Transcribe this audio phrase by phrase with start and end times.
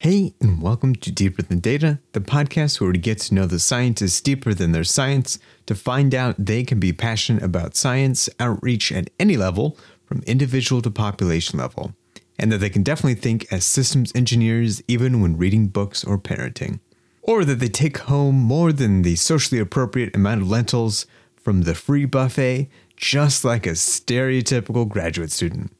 [0.00, 3.58] Hey, and welcome to Deeper Than Data, the podcast where we get to know the
[3.58, 8.92] scientists deeper than their science to find out they can be passionate about science outreach
[8.92, 11.96] at any level, from individual to population level,
[12.38, 16.78] and that they can definitely think as systems engineers even when reading books or parenting.
[17.22, 21.74] Or that they take home more than the socially appropriate amount of lentils from the
[21.74, 25.72] free buffet, just like a stereotypical graduate student.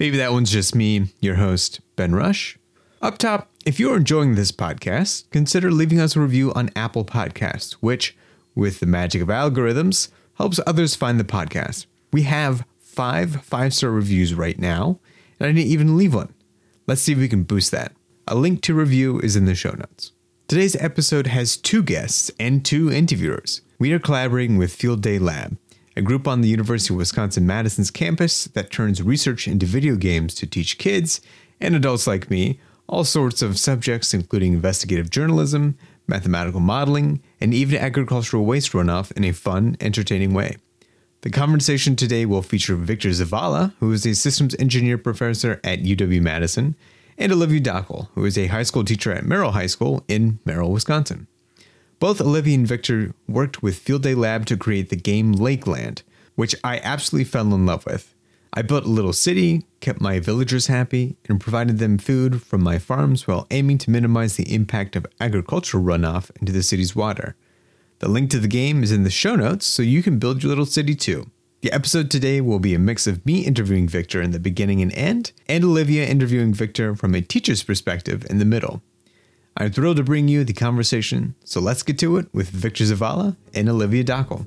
[0.00, 2.58] Maybe that one's just me, your host, Ben Rush.
[3.04, 7.74] Up top, if you're enjoying this podcast, consider leaving us a review on Apple Podcasts,
[7.74, 8.16] which,
[8.54, 11.84] with the magic of algorithms, helps others find the podcast.
[12.14, 15.00] We have five five star reviews right now,
[15.38, 16.32] and I didn't even leave one.
[16.86, 17.92] Let's see if we can boost that.
[18.26, 20.12] A link to review is in the show notes.
[20.48, 23.60] Today's episode has two guests and two interviewers.
[23.78, 25.58] We are collaborating with Field Day Lab,
[25.94, 30.34] a group on the University of Wisconsin Madison's campus that turns research into video games
[30.36, 31.20] to teach kids
[31.60, 37.78] and adults like me all sorts of subjects, including investigative journalism, mathematical modeling, and even
[37.78, 40.56] agricultural waste runoff in a fun, entertaining way.
[41.22, 46.20] The conversation today will feature Victor Zavala, who is a systems engineer professor at UW
[46.20, 46.76] Madison,
[47.16, 50.72] and Olivia Dockel, who is a high school teacher at Merrill High School in Merrill,
[50.72, 51.26] Wisconsin.
[51.98, 56.02] Both Olivia and Victor worked with Field Day Lab to create the game Lakeland,
[56.34, 58.13] which I absolutely fell in love with.
[58.56, 62.78] I built a little city, kept my villagers happy, and provided them food from my
[62.78, 67.34] farms while aiming to minimize the impact of agricultural runoff into the city's water.
[67.98, 70.50] The link to the game is in the show notes so you can build your
[70.50, 71.32] little city too.
[71.62, 74.92] The episode today will be a mix of me interviewing Victor in the beginning and
[74.94, 78.82] end, and Olivia interviewing Victor from a teacher's perspective in the middle.
[79.56, 83.36] I'm thrilled to bring you the conversation, so let's get to it with Victor Zavala
[83.52, 84.46] and Olivia Dockel.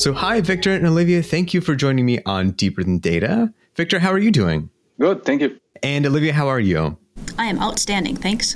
[0.00, 1.22] So, hi, Victor and Olivia.
[1.22, 3.52] Thank you for joining me on Deeper Than Data.
[3.76, 4.70] Victor, how are you doing?
[4.98, 5.60] Good, thank you.
[5.82, 6.96] And Olivia, how are you?
[7.40, 8.16] I am outstanding.
[8.16, 8.54] Thanks.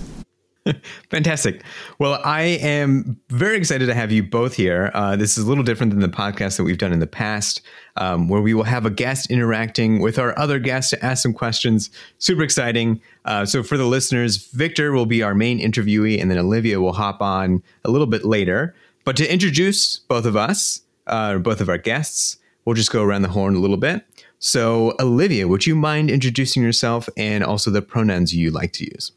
[1.11, 1.63] Fantastic.
[1.99, 4.91] Well, I am very excited to have you both here.
[4.93, 7.63] Uh, this is a little different than the podcast that we've done in the past,
[7.97, 11.33] um, where we will have a guest interacting with our other guests to ask some
[11.33, 11.89] questions.
[12.19, 13.01] Super exciting.
[13.25, 16.93] Uh, so, for the listeners, Victor will be our main interviewee, and then Olivia will
[16.93, 18.75] hop on a little bit later.
[19.05, 22.37] But to introduce both of us, uh, both of our guests.
[22.67, 24.05] We'll just go around the horn a little bit.
[24.47, 29.13] So, Olivia, would you mind introducing yourself and also the pronouns you like to use?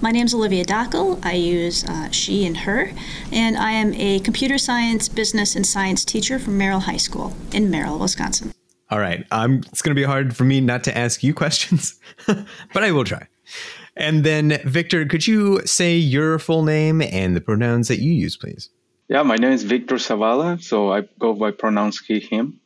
[0.00, 1.18] My name is Olivia Dockel.
[1.24, 2.92] I use uh, she and her,
[3.32, 7.72] and I am a computer science, business, and science teacher from Merrill High School in
[7.72, 8.52] Merrill, Wisconsin.
[8.88, 9.26] All right.
[9.32, 12.92] Um, it's going to be hard for me not to ask you questions, but I
[12.92, 13.26] will try.
[13.96, 18.36] And then, Victor, could you say your full name and the pronouns that you use,
[18.36, 18.70] please?
[19.08, 22.60] Yeah, my name is Victor Zavala, so I go by pronouns he, him.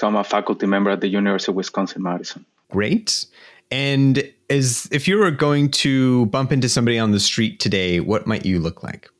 [0.00, 2.46] So I'm a faculty member at the University of Wisconsin Madison.
[2.70, 3.26] Great.
[3.70, 8.26] And as if you were going to bump into somebody on the street today, what
[8.26, 9.10] might you look like?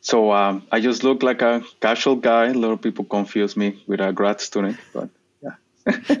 [0.00, 2.46] So um, I just look like a casual guy.
[2.46, 5.08] A lot of people confuse me with a grad student, but
[5.40, 6.16] yeah.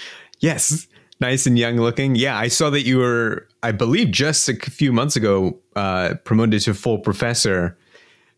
[0.40, 0.88] yes,
[1.20, 2.14] nice and young looking.
[2.14, 6.62] Yeah, I saw that you were, I believe, just a few months ago, uh, promoted
[6.62, 7.76] to full professor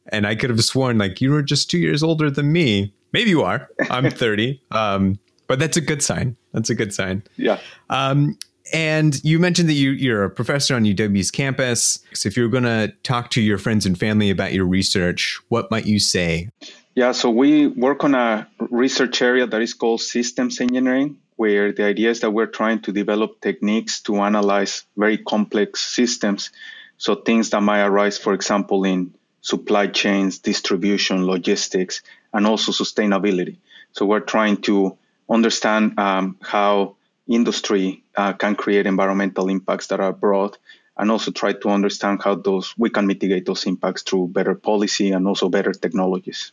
[0.08, 2.92] and I could have sworn like you were just two years older than me.
[3.14, 3.70] Maybe you are.
[3.90, 4.60] I'm 30.
[4.72, 6.36] Um, but that's a good sign.
[6.52, 7.22] That's a good sign.
[7.36, 7.60] Yeah.
[7.88, 8.36] Um,
[8.72, 12.00] and you mentioned that you, you're a professor on UW's campus.
[12.12, 15.70] So if you're going to talk to your friends and family about your research, what
[15.70, 16.48] might you say?
[16.96, 21.84] Yeah, so we work on a research area that is called systems engineering, where the
[21.84, 26.50] idea is that we're trying to develop techniques to analyze very complex systems.
[26.96, 32.02] So things that might arise, for example, in supply chains, distribution, logistics,
[32.34, 33.56] and also sustainability.
[33.92, 34.98] So we're trying to
[35.30, 36.96] understand um, how
[37.26, 40.58] industry uh, can create environmental impacts that are broad
[40.96, 45.10] and also try to understand how those we can mitigate those impacts through better policy
[45.10, 46.52] and also better technologies.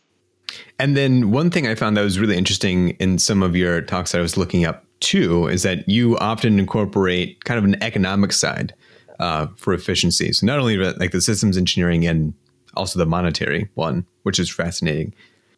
[0.79, 4.11] And then one thing I found that was really interesting in some of your talks
[4.11, 8.31] that I was looking up too is that you often incorporate kind of an economic
[8.31, 8.73] side
[9.19, 12.33] uh, for efficiencies, not only like the systems engineering and
[12.75, 15.13] also the monetary one, which is fascinating.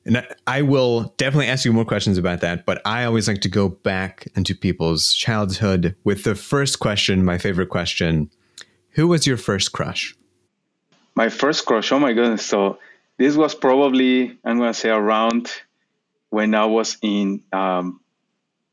[0.05, 3.49] And I will definitely ask you more questions about that, but I always like to
[3.49, 8.29] go back into people's childhood with the first question, my favorite question
[8.91, 10.15] Who was your first crush?
[11.15, 11.91] My first crush.
[11.91, 12.45] Oh my goodness!
[12.45, 12.79] So
[13.17, 15.49] this was probably I'm gonna say around
[16.29, 18.01] when I was in um,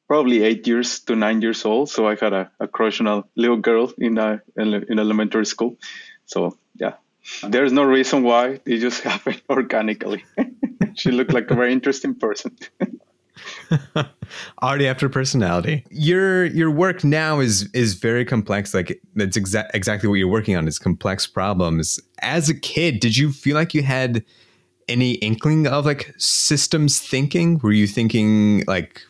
[0.09, 1.89] probably eight years to nine years old.
[1.89, 5.77] So I had a, a crush on a little girl in a, in elementary school.
[6.27, 6.57] So
[7.49, 10.25] there's no reason why it just happened organically.
[10.95, 12.57] she looked like a very interesting person.
[14.63, 15.85] Already after personality.
[15.91, 18.75] Your your work now is is very complex.
[18.75, 21.99] Like that's exa- exactly what you're working on is complex problems.
[22.21, 24.25] As a kid, did you feel like you had
[24.89, 27.59] any inkling of like systems thinking?
[27.63, 29.03] Were you thinking like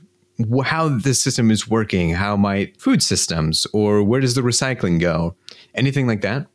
[0.65, 2.15] how the system is working?
[2.15, 5.35] How might food systems or where does the recycling go?
[5.75, 6.47] Anything like that?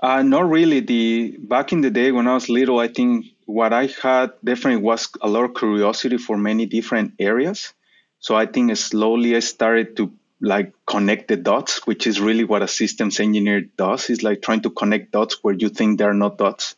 [0.00, 0.80] Uh, not really.
[0.80, 4.82] The back in the day when I was little, I think what I had definitely
[4.82, 7.72] was a lot of curiosity for many different areas.
[8.20, 12.62] So I think slowly I started to like connect the dots, which is really what
[12.62, 14.08] a systems engineer does.
[14.08, 16.76] Is like trying to connect dots where you think there are not dots,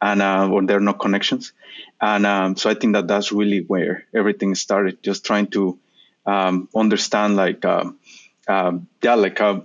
[0.00, 1.52] and uh, or there are no connections.
[2.00, 5.02] And um, so I think that that's really where everything started.
[5.02, 5.78] Just trying to
[6.26, 7.90] um, understand like uh,
[8.48, 9.60] uh, yeah, like uh,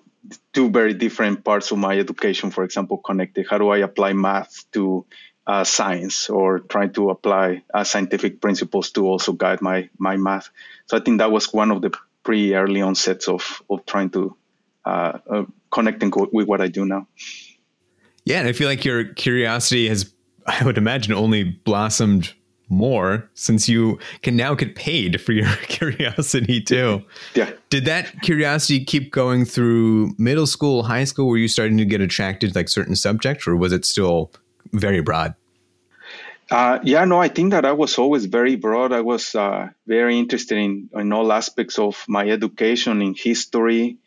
[0.55, 3.45] two very different parts of my education, for example, connected.
[3.47, 5.05] How do I apply math to
[5.45, 10.49] uh, science or trying to apply uh, scientific principles to also guide my, my math?
[10.87, 11.91] So I think that was one of the
[12.23, 14.35] pretty early onsets of, of trying to
[14.85, 17.07] uh, uh connecting with what I do now.
[18.23, 20.13] Yeah, and I feel like your curiosity has,
[20.47, 22.33] I would imagine, only blossomed
[22.69, 27.03] more since you can now get paid for your curiosity too.
[27.33, 27.51] Yeah.
[27.69, 31.27] Did that curiosity keep going through middle school, high school?
[31.27, 34.31] Were you starting to get attracted to like certain subjects or was it still
[34.73, 35.35] very broad?
[36.51, 38.93] Uh, yeah, no, I think that I was always very broad.
[38.93, 43.97] I was uh, very interested in, in all aspects of my education in history,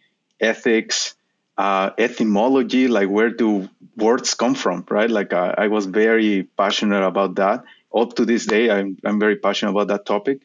[0.41, 1.17] ethics,
[1.57, 5.11] uh, etymology, like where do words come from, right?
[5.11, 7.65] Like uh, I was very passionate about that
[7.95, 10.41] up to this day, I'm, I'm very passionate about that topic.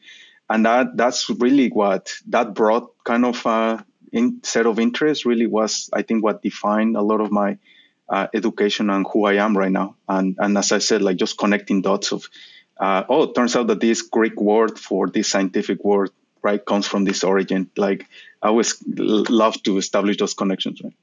[0.48, 3.82] And that that's really what that broad kind of uh,
[4.12, 7.58] in, set of interests really was, I think, what defined a lot of my
[8.08, 9.96] uh, education and who I am right now.
[10.08, 12.28] And and as I said, like just connecting dots of,
[12.78, 16.10] uh, oh, it turns out that this Greek word for this scientific word,
[16.42, 17.70] right, comes from this origin.
[17.76, 18.06] Like
[18.42, 20.94] I always love to establish those connections, right?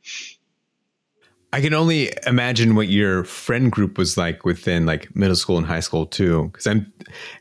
[1.53, 5.68] I can only imagine what your friend group was like within like middle school and
[5.68, 6.92] high school too, because I'm.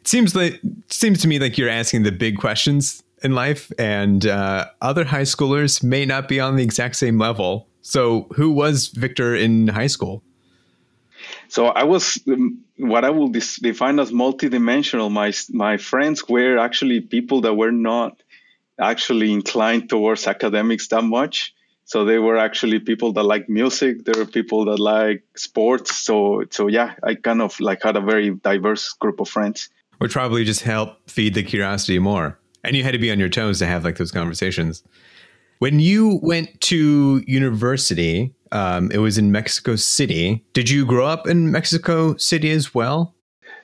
[0.01, 3.71] It seems like it seems to me like you're asking the big questions in life,
[3.79, 7.69] and uh, other high schoolers may not be on the exact same level.
[7.83, 10.23] So, who was Victor in high school?
[11.49, 15.11] So I was um, what I will define as multidimensional.
[15.11, 18.23] My my friends were actually people that were not
[18.81, 21.55] actually inclined towards academics that much.
[21.91, 24.05] So they were actually people that like music.
[24.05, 25.97] There were people that like sports.
[25.97, 29.69] So so yeah, I kind of like had a very diverse group of friends.
[29.99, 32.39] Which probably just helped feed the curiosity more.
[32.63, 34.85] And you had to be on your toes to have like those conversations.
[35.59, 40.45] When you went to university, um, it was in Mexico City.
[40.53, 43.17] Did you grow up in Mexico City as well?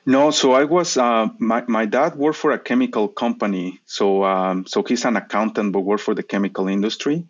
[0.04, 3.78] No, so I was uh, my my dad worked for a chemical company.
[3.86, 7.24] So um, so he's an accountant, but worked for the chemical industry.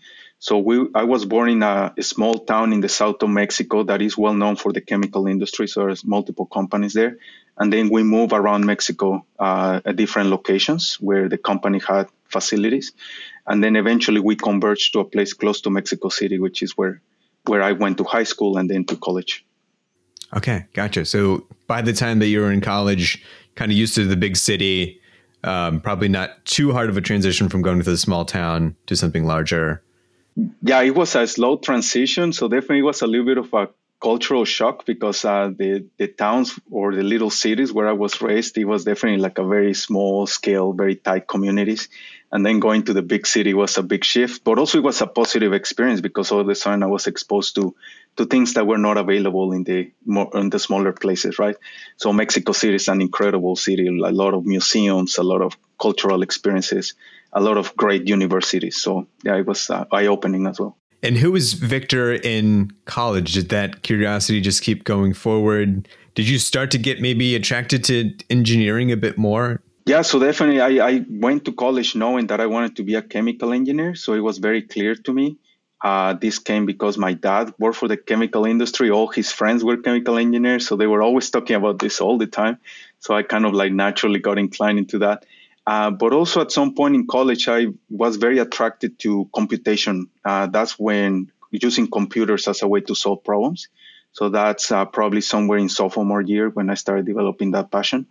[0.46, 3.82] So we, I was born in a, a, small town in the south of Mexico
[3.82, 5.66] that is well known for the chemical industry.
[5.66, 7.18] So there's multiple companies there,
[7.58, 12.92] and then we moved around Mexico uh, at different locations where the company had facilities,
[13.44, 17.02] and then eventually we converged to a place close to Mexico City, which is where
[17.46, 19.44] where I went to high school and then to college.
[20.36, 21.06] Okay, gotcha.
[21.06, 23.20] So by the time that you were in college,
[23.56, 25.00] kind of used to the big city,
[25.42, 28.94] um, probably not too hard of a transition from going to the small town to
[28.94, 29.82] something larger
[30.62, 32.32] yeah, it was a slow transition.
[32.32, 33.68] So definitely it was a little bit of a
[34.00, 38.58] cultural shock because uh, the the towns or the little cities where I was raised,
[38.58, 41.88] it was definitely like a very small scale, very tight communities.
[42.30, 45.00] And then going to the big city was a big shift, but also it was
[45.00, 47.74] a positive experience because all of a sudden I was exposed to
[48.16, 51.56] to things that were not available in the more in the smaller places, right?
[51.96, 56.22] So Mexico City is an incredible city, a lot of museums, a lot of cultural
[56.22, 56.94] experiences
[57.36, 58.76] a lot of great universities.
[58.76, 60.76] So yeah, it was uh, eye opening as well.
[61.02, 63.34] And who was Victor in college?
[63.34, 65.86] Did that curiosity just keep going forward?
[66.14, 69.60] Did you start to get maybe attracted to engineering a bit more?
[69.84, 73.02] Yeah, so definitely I, I went to college knowing that I wanted to be a
[73.02, 73.94] chemical engineer.
[73.94, 75.36] So it was very clear to me.
[75.84, 78.90] Uh, this came because my dad worked for the chemical industry.
[78.90, 80.66] All his friends were chemical engineers.
[80.66, 82.58] So they were always talking about this all the time.
[82.98, 85.26] So I kind of like naturally got inclined into that.
[85.66, 90.08] Uh, but also at some point in college, I was very attracted to computation.
[90.24, 93.68] Uh, that's when using computers as a way to solve problems.
[94.12, 98.06] So that's uh, probably somewhere in sophomore year when I started developing that passion.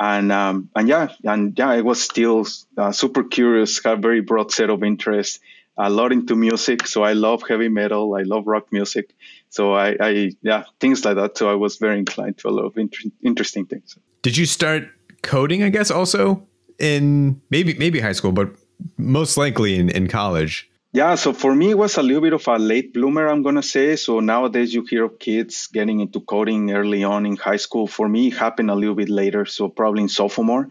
[0.00, 4.50] And um, and yeah, and yeah, I was still uh, super curious, have very broad
[4.50, 5.40] set of interests,
[5.76, 6.86] a lot into music.
[6.86, 9.14] So I love heavy metal, I love rock music.
[9.50, 11.36] So I, I yeah, things like that.
[11.36, 13.96] So I was very inclined to a lot of inter- interesting things.
[14.22, 14.88] Did you start
[15.22, 15.62] coding?
[15.62, 16.48] I guess also
[16.82, 18.50] in maybe maybe high school, but
[18.98, 20.68] most likely in, in college.
[20.94, 23.54] Yeah, so for me, it was a little bit of a late bloomer, I'm going
[23.54, 23.96] to say.
[23.96, 27.86] So nowadays, you hear of kids getting into coding early on in high school.
[27.86, 30.68] For me, it happened a little bit later, so probably in sophomore.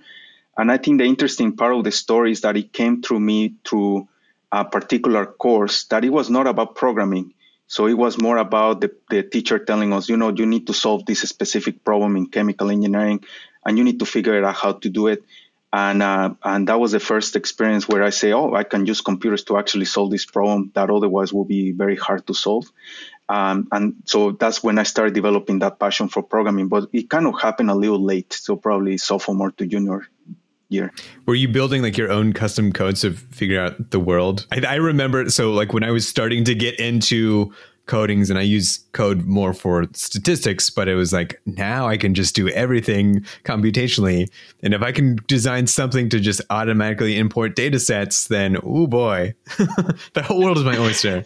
[0.56, 3.56] And I think the interesting part of the story is that it came through me
[3.66, 4.08] through
[4.52, 7.34] a particular course that it was not about programming.
[7.66, 10.74] So it was more about the, the teacher telling us, you know, you need to
[10.74, 13.24] solve this specific problem in chemical engineering
[13.66, 15.24] and you need to figure out how to do it
[15.74, 19.02] and uh, and that was the first experience where I say, oh, I can use
[19.02, 22.72] computers to actually solve this problem that otherwise would be very hard to solve.
[23.30, 26.68] Um, and so that's when I started developing that passion for programming.
[26.68, 30.08] But it kind of happened a little late, so probably sophomore to junior
[30.68, 30.92] year.
[31.26, 34.48] Were you building like your own custom codes to figure out the world?
[34.52, 37.54] I, I remember so like when I was starting to get into
[37.88, 42.14] codings and I use code more for statistics, but it was like now I can
[42.14, 44.30] just do everything computationally.
[44.64, 49.34] And if I can design something to just automatically import data sets, then oh boy,
[50.14, 51.26] the whole world is my oyster.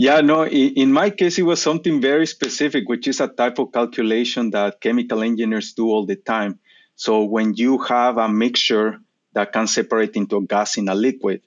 [0.00, 3.72] Yeah, no, in my case, it was something very specific, which is a type of
[3.72, 6.60] calculation that chemical engineers do all the time.
[6.94, 9.00] So when you have a mixture
[9.32, 11.42] that can separate into a gas in a liquid,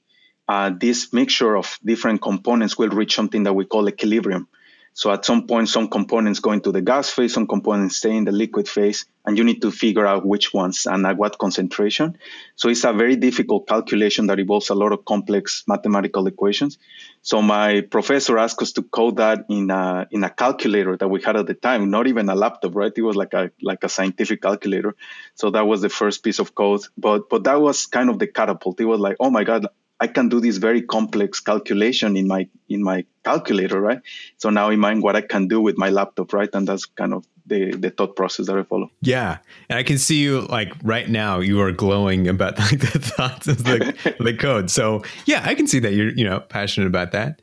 [0.51, 4.48] uh, this mixture of different components will reach something that we call equilibrium.
[4.93, 8.25] So at some point, some components go into the gas phase, some components stay in
[8.25, 12.17] the liquid phase, and you need to figure out which ones and at what concentration.
[12.58, 16.77] So it's a very difficult calculation that involves a lot of complex mathematical equations.
[17.22, 21.22] So my professor asked us to code that in a, in a calculator that we
[21.22, 22.91] had at the time, not even a laptop, right?
[22.93, 24.96] It was like a like a scientific calculator.
[25.36, 26.81] So that was the first piece of code.
[26.98, 28.81] But but that was kind of the catapult.
[28.81, 29.67] It was like, oh my God,
[30.01, 34.01] I can do this very complex calculation in my in my calculator, right?
[34.38, 36.50] So now imagine what I can do with my laptop, right?
[36.53, 38.89] And that's kind of the the thought process that I follow.
[39.01, 39.38] Yeah,
[39.70, 41.39] and I can see you like right now.
[41.39, 44.72] You are glowing about like the thoughts of the the code.
[44.72, 47.39] So yeah, I can see that you're you know passionate about that.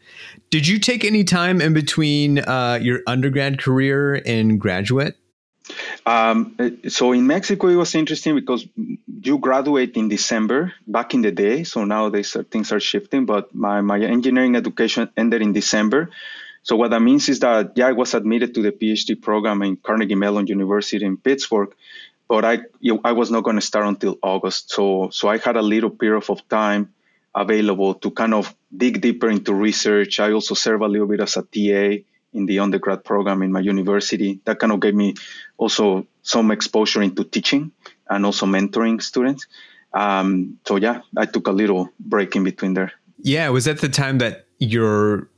[0.50, 5.16] Did you take any time in between uh, your undergrad career and graduate?
[6.06, 6.56] Um,
[6.88, 8.66] so in Mexico, it was interesting because
[9.22, 11.64] you graduate in December back in the day.
[11.64, 16.10] So nowadays things are shifting, but my, my engineering education ended in December.
[16.62, 19.76] So what that means is that, yeah, I was admitted to the PhD program in
[19.76, 21.74] Carnegie Mellon University in Pittsburgh,
[22.28, 22.60] but I,
[23.04, 24.70] I was not going to start until August.
[24.70, 26.92] So, so I had a little period of time
[27.34, 30.20] available to kind of dig deeper into research.
[30.20, 32.02] I also serve a little bit as a TA
[32.34, 34.40] in the undergrad program in my university.
[34.44, 35.14] That kind of gave me
[35.56, 37.72] also some exposure into teaching
[38.10, 39.46] and also mentoring students.
[39.94, 42.92] Um, so yeah, I took a little break in between there.
[43.18, 45.28] Yeah, was that the time that your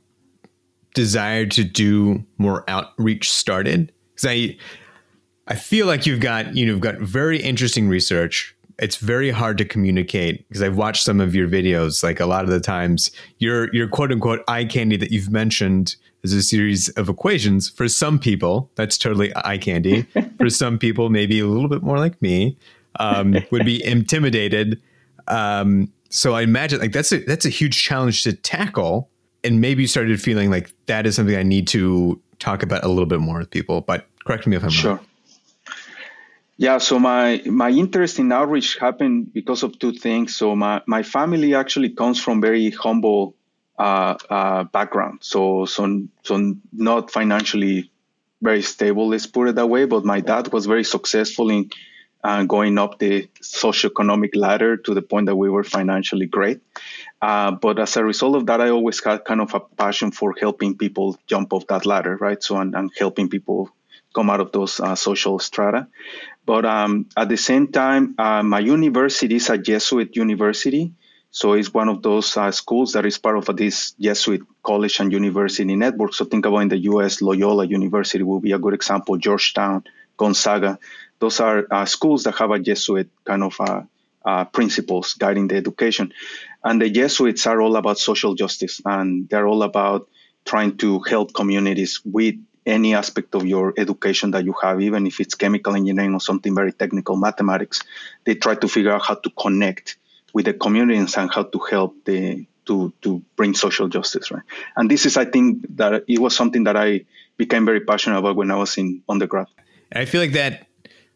[0.93, 3.91] desire to do more outreach started?
[4.13, 4.57] Because I,
[5.47, 8.55] I feel like you've got you know you've got very interesting research.
[8.79, 12.03] It's very hard to communicate because I've watched some of your videos.
[12.03, 15.95] Like a lot of the times, your your quote unquote eye candy that you've mentioned
[16.23, 17.69] is a series of equations.
[17.69, 20.03] For some people, that's totally eye candy.
[20.37, 22.57] For some people, maybe a little bit more like me,
[22.99, 24.81] um, would be intimidated.
[25.27, 29.09] Um, so I imagine like that's a that's a huge challenge to tackle.
[29.43, 32.87] And maybe you started feeling like that is something I need to talk about a
[32.87, 33.81] little bit more with people.
[33.81, 34.95] But correct me if I'm sure.
[34.95, 35.05] wrong.
[36.57, 40.35] Yeah, so my my interest in outreach happened because of two things.
[40.35, 43.35] So my, my family actually comes from very humble
[44.71, 45.19] background.
[45.21, 47.91] So, so, so not financially
[48.41, 49.85] very stable, let's put it that way.
[49.85, 51.69] But my dad was very successful in
[52.23, 56.61] uh, going up the socioeconomic ladder to the point that we were financially great.
[57.21, 60.35] Uh, but as a result of that, I always had kind of a passion for
[60.39, 62.41] helping people jump off that ladder, right?
[62.41, 63.69] So, and, and helping people
[64.13, 65.87] come out of those uh, social strata.
[66.45, 70.93] But um, at the same time, uh, my university is a Jesuit university.
[71.31, 75.11] So it's one of those uh, schools that is part of this Jesuit college and
[75.11, 76.13] university network.
[76.13, 79.17] So think about in the U.S., Loyola University will be a good example.
[79.17, 79.85] Georgetown,
[80.17, 80.77] Gonzaga,
[81.19, 83.83] those are uh, schools that have a Jesuit kind of uh,
[84.25, 86.13] uh, principles guiding the education.
[86.65, 90.09] And the Jesuits are all about social justice, and they're all about
[90.43, 92.35] trying to help communities with
[92.65, 96.53] any aspect of your education that you have, even if it's chemical engineering or something
[96.53, 97.81] very technical, mathematics.
[98.25, 99.97] They try to figure out how to connect
[100.33, 104.43] with the communities and how to help the to to bring social justice, right?
[104.75, 107.05] And this is, I think, that it was something that I
[107.37, 109.47] became very passionate about when I was in undergrad.
[109.93, 110.67] I feel like that.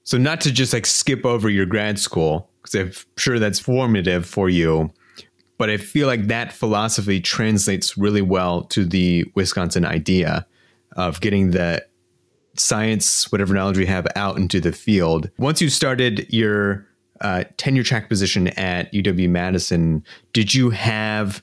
[0.04, 4.26] So not to just like skip over your grad school because I'm sure that's formative
[4.26, 4.92] for you,
[5.58, 10.46] but I feel like that philosophy translates really well to the Wisconsin idea
[10.96, 11.86] of getting the
[12.58, 15.30] science, whatever knowledge we have, out into the field.
[15.38, 16.88] Once you started your
[17.22, 20.04] uh, tenure track position at UW Madison,
[20.34, 21.42] did you have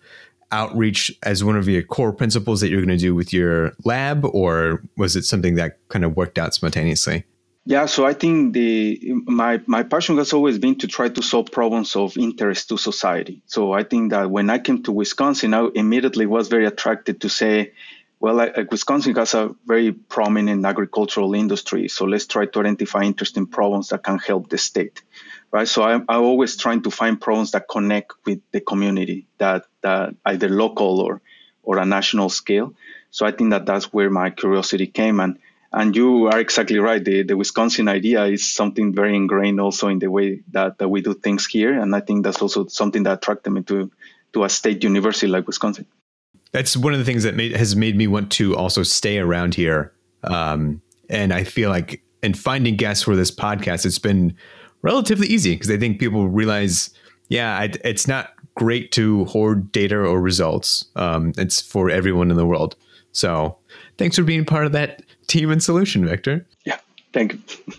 [0.52, 4.24] outreach as one of your core principles that you're going to do with your lab,
[4.24, 7.24] or was it something that kind of worked out spontaneously?
[7.64, 11.52] Yeah, so I think the my my passion has always been to try to solve
[11.52, 13.42] problems of interest to society.
[13.46, 17.28] So I think that when I came to Wisconsin, I immediately was very attracted to
[17.28, 17.72] say,
[18.18, 23.88] well, Wisconsin has a very prominent agricultural industry, so let's try to identify interesting problems
[23.88, 25.02] that can help the state
[25.52, 25.68] right?
[25.68, 30.14] So I'm, I'm always trying to find problems that connect with the community, that, that
[30.24, 31.20] either local or
[31.64, 32.74] or a national scale.
[33.10, 35.20] So I think that that's where my curiosity came.
[35.20, 35.38] And
[35.72, 37.02] and you are exactly right.
[37.02, 41.00] The, the Wisconsin idea is something very ingrained also in the way that, that we
[41.00, 41.80] do things here.
[41.80, 43.90] And I think that's also something that attracted me to,
[44.34, 45.86] to a state university like Wisconsin.
[46.50, 49.54] That's one of the things that made, has made me want to also stay around
[49.54, 49.94] here.
[50.24, 54.36] Um, and I feel like in finding guests for this podcast, it's been
[54.82, 56.90] relatively easy because I think people realize,
[57.28, 60.84] yeah, I, it's not great to hoard data or results.
[60.96, 62.76] Um, it's for everyone in the world.
[63.12, 63.56] So
[63.98, 66.46] thanks for being part of that team and solution, Victor.
[66.66, 66.78] Yeah,
[67.12, 67.40] thank you.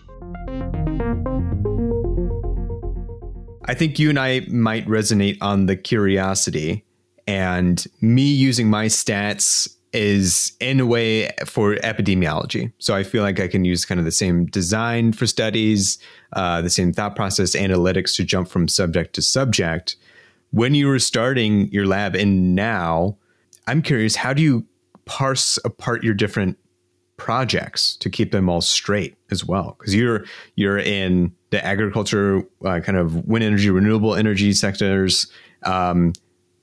[3.66, 6.84] I think you and I might resonate on the curiosity
[7.26, 12.72] and me using my stats is in a way for epidemiology.
[12.78, 15.98] So I feel like I can use kind of the same design for studies,
[16.32, 19.96] uh, the same thought process, analytics to jump from subject to subject.
[20.50, 23.16] When you were starting your lab and now,
[23.66, 24.66] I'm curious, how do you
[25.04, 26.58] parse apart your different
[27.16, 29.76] projects to keep them all straight as well?
[29.78, 30.24] Because you're
[30.56, 35.28] you're in the agriculture, uh, kind of wind energy, renewable energy sectors,
[35.64, 36.12] um,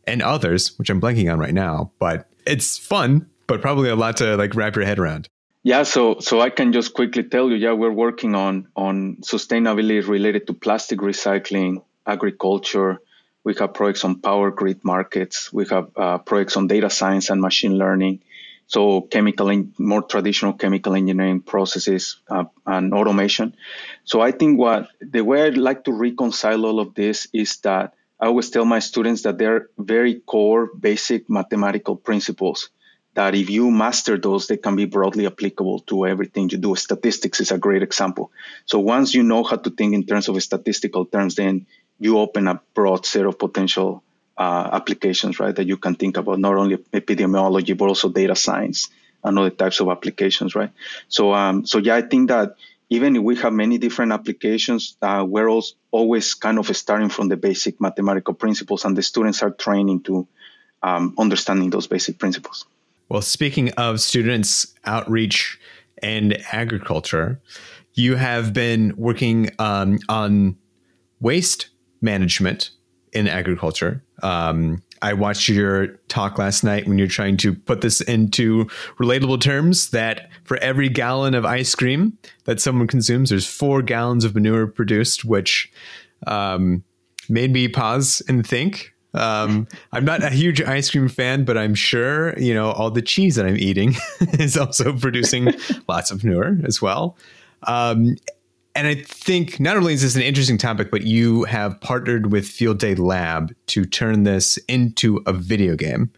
[0.06, 1.92] and others, which I'm blanking on right now.
[2.00, 5.28] But it's fun, but probably a lot to like wrap your head around.
[5.64, 10.08] Yeah, so so I can just quickly tell you, yeah, we're working on on sustainability
[10.08, 13.00] related to plastic recycling, agriculture.
[13.44, 15.52] We have projects on power grid markets.
[15.54, 18.22] We have uh, projects on data science and machine learning.
[18.68, 23.56] So chemical, in, more traditional chemical engineering processes uh, and automation.
[24.06, 27.96] So I think what the way I'd like to reconcile all of this is that
[28.22, 32.70] I always tell my students that they're very core, basic mathematical principles.
[33.16, 36.76] That if you master those, they can be broadly applicable to everything you do.
[36.76, 38.32] Statistics is a great example.
[38.66, 41.66] So once you know how to think in terms of statistical terms, then
[42.00, 44.04] you open a broad set of potential
[44.38, 45.56] uh, applications, right?
[45.56, 48.90] That you can think about not only epidemiology but also data science
[49.24, 50.72] and other types of applications, right?
[51.10, 52.56] So, um, so yeah, I think that
[52.92, 55.50] even if we have many different applications, uh, we're
[55.92, 60.28] always kind of starting from the basic mathematical principles, and the students are training to
[60.84, 62.66] um, understanding those basic principles.
[63.08, 65.58] Well, speaking of students' outreach
[66.04, 67.40] and agriculture,
[67.94, 70.58] you have been working um, on
[71.22, 71.70] waste
[72.02, 72.72] management
[73.14, 74.04] in agriculture.
[74.22, 78.66] Um, I watched your talk last night when you're trying to put this into
[79.00, 84.26] relatable terms that for every gallon of ice cream that someone consumes, there's four gallons
[84.26, 85.72] of manure produced, which
[86.28, 86.84] um,
[87.30, 88.94] made me pause and think.
[89.14, 93.02] Um, I'm not a huge ice cream fan, but I'm sure you know all the
[93.02, 93.96] cheese that I'm eating
[94.34, 95.54] is also producing
[95.88, 97.18] lots of manure as well.
[97.64, 98.18] Um,
[98.76, 102.48] and I think not only is this an interesting topic, but you have partnered with
[102.48, 106.12] Field Day Lab to turn this into a video game.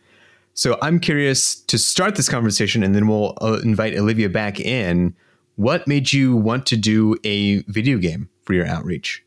[0.53, 5.15] So I'm curious to start this conversation, and then we'll uh, invite Olivia back in.
[5.55, 9.23] What made you want to do a video game for your outreach?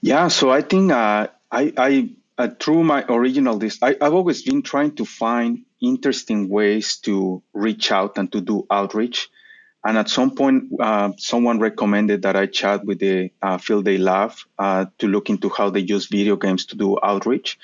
[0.00, 4.42] Yeah, so I think uh, I, I uh, through my original list, I, I've always
[4.42, 9.28] been trying to find interesting ways to reach out and to do outreach.
[9.84, 13.98] And at some point, uh, someone recommended that I chat with the uh, Field Day
[13.98, 17.58] Lab uh, to look into how they use video games to do outreach.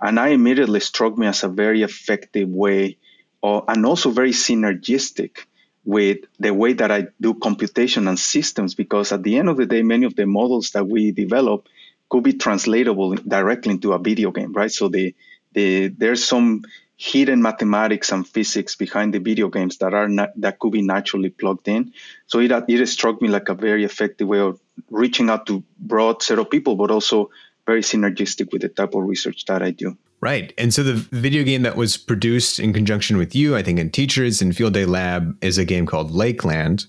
[0.00, 2.96] And I immediately struck me as a very effective way
[3.42, 5.46] or, and also very synergistic
[5.84, 9.66] with the way that I do computation and systems, because at the end of the
[9.66, 11.68] day, many of the models that we develop
[12.08, 14.72] could be translatable directly into a video game, right?
[14.72, 15.14] So the,
[15.52, 16.62] the, there's some
[16.96, 21.28] hidden mathematics and physics behind the video games that are not, that could be naturally
[21.28, 21.92] plugged in.
[22.26, 24.58] So it it struck me like a very effective way of
[24.90, 27.30] reaching out to broad set of people, but also
[27.66, 29.96] very synergistic with the type of research that I do.
[30.20, 30.54] Right.
[30.56, 33.90] And so the video game that was produced in conjunction with you, I think, in
[33.90, 36.86] Teachers and Field Day Lab is a game called Lakeland,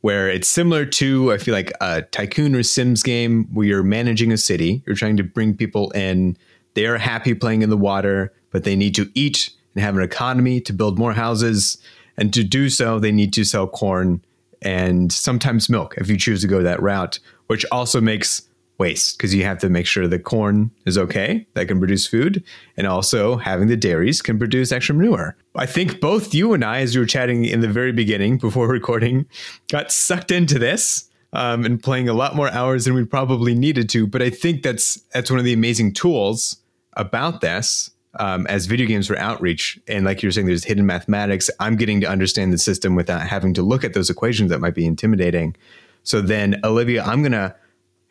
[0.00, 4.32] where it's similar to, I feel like, a tycoon or Sims game where you're managing
[4.32, 4.82] a city.
[4.86, 6.36] You're trying to bring people in.
[6.74, 10.02] They are happy playing in the water, but they need to eat and have an
[10.02, 11.78] economy to build more houses.
[12.16, 14.24] And to do so, they need to sell corn
[14.62, 19.34] and sometimes milk if you choose to go that route, which also makes waste because
[19.34, 22.42] you have to make sure the corn is okay that can produce food
[22.76, 26.80] and also having the dairies can produce extra manure i think both you and i
[26.80, 29.24] as you were chatting in the very beginning before recording
[29.70, 33.88] got sucked into this um, and playing a lot more hours than we probably needed
[33.88, 36.56] to but i think that's that's one of the amazing tools
[36.96, 39.78] about this um, as video games for outreach.
[39.88, 41.50] And like you're saying there's hidden mathematics.
[41.60, 44.74] I'm getting to understand the system without having to look at those equations that might
[44.74, 45.56] be intimidating.
[46.02, 47.54] So then olivia i'm going to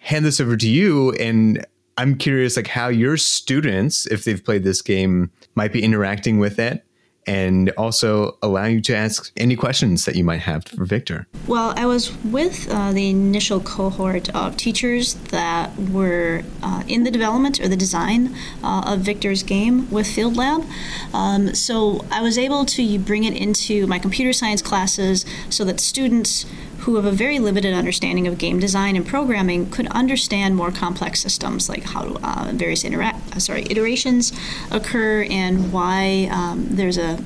[0.03, 1.11] hand this over to you.
[1.13, 1.65] And
[1.97, 6.59] I'm curious like how your students, if they've played this game, might be interacting with
[6.59, 6.85] it
[7.27, 11.27] and also allow you to ask any questions that you might have for Victor.
[11.47, 17.11] Well, I was with uh, the initial cohort of teachers that were uh, in the
[17.11, 20.65] development or the design uh, of Victor's game with Field Lab.
[21.13, 25.79] Um, so I was able to bring it into my computer science classes so that
[25.79, 26.45] students
[26.83, 31.21] who have a very limited understanding of game design and programming could understand more complex
[31.21, 34.33] systems, like how uh, various intera- uh, sorry iterations
[34.69, 37.23] occur and why um, there's a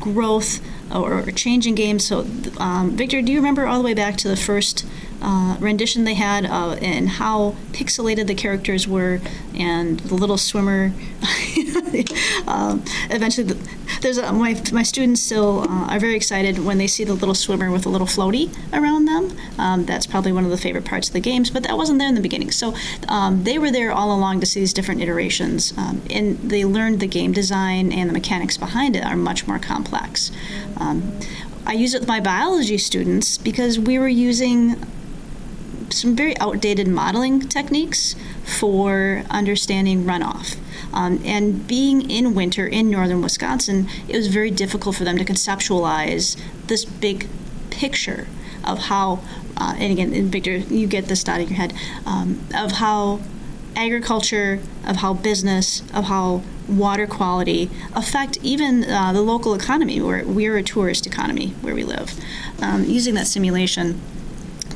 [0.00, 0.60] growth
[0.92, 2.04] or, or change in games.
[2.04, 2.26] So,
[2.58, 4.84] um, Victor, do you remember all the way back to the first
[5.22, 9.20] uh, rendition they had uh, and how pixelated the characters were
[9.54, 10.92] and the little swimmer?
[12.46, 13.68] um, eventually, the,
[14.00, 17.34] there's a, my, my students still uh, are very excited when they see the little
[17.34, 19.36] swimmer with a little floaty around them.
[19.58, 22.08] Um, that's probably one of the favorite parts of the games, but that wasn't there
[22.08, 22.50] in the beginning.
[22.50, 22.74] So
[23.08, 27.00] um, they were there all along to see these different iterations, um, and they learned
[27.00, 30.32] the game design and the mechanics behind it are much more complex.
[30.76, 31.18] Um,
[31.64, 34.84] I use it with my biology students because we were using
[35.92, 40.56] some very outdated modeling techniques for understanding runoff.
[40.92, 45.24] Um, and being in winter in northern Wisconsin, it was very difficult for them to
[45.24, 47.28] conceptualize this big
[47.70, 48.26] picture
[48.64, 49.20] of how,
[49.56, 51.74] uh, and again, Victor, you get this out of your head,
[52.06, 53.20] um, of how
[53.74, 60.24] agriculture, of how business, of how water quality affect even uh, the local economy, where
[60.24, 62.12] we're a tourist economy where we live.
[62.62, 64.00] Um, using that simulation,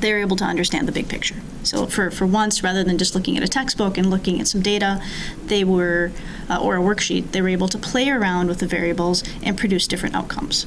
[0.01, 1.37] they're able to understand the big picture.
[1.63, 4.63] So for, for once, rather than just looking at a textbook and looking at some
[4.63, 5.03] data,
[5.47, 6.13] they were,
[6.49, 9.87] uh, or a worksheet, they were able to play around with the variables and produce
[9.87, 10.67] different outcomes.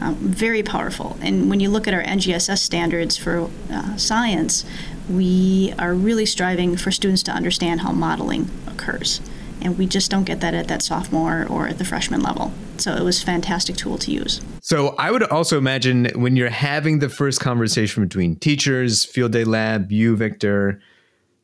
[0.00, 1.18] Um, very powerful.
[1.20, 4.64] And when you look at our NGSS standards for uh, science,
[5.10, 9.20] we are really striving for students to understand how modeling occurs
[9.62, 12.52] and we just don't get that at that sophomore or at the freshman level.
[12.76, 14.40] So it was a fantastic tool to use.
[14.60, 19.44] So I would also imagine when you're having the first conversation between teachers, field day
[19.44, 20.80] lab, you, Victor,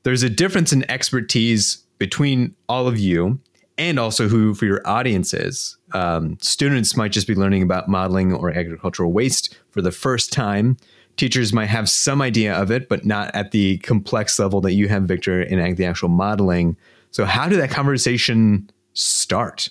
[0.04, 3.40] there's a difference in expertise between all of you
[3.78, 5.76] and also who for your audience is.
[5.92, 10.76] Um, students might just be learning about modeling or agricultural waste for the first time.
[11.16, 14.88] Teachers might have some idea of it, but not at the complex level that you
[14.88, 16.76] have, Victor, in the actual modeling.
[17.14, 19.68] So how did that conversation start?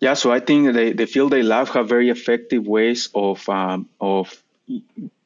[0.00, 3.88] Yeah, so I think they, the field day lab have very effective ways of um,
[4.00, 4.42] of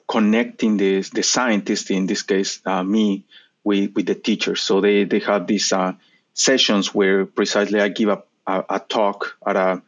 [0.07, 3.25] connecting the the scientists, in this case uh, me,
[3.65, 4.61] with with the teachers.
[4.61, 5.95] So they they have these uh,
[6.35, 9.81] sessions where precisely I give a, a, a talk at a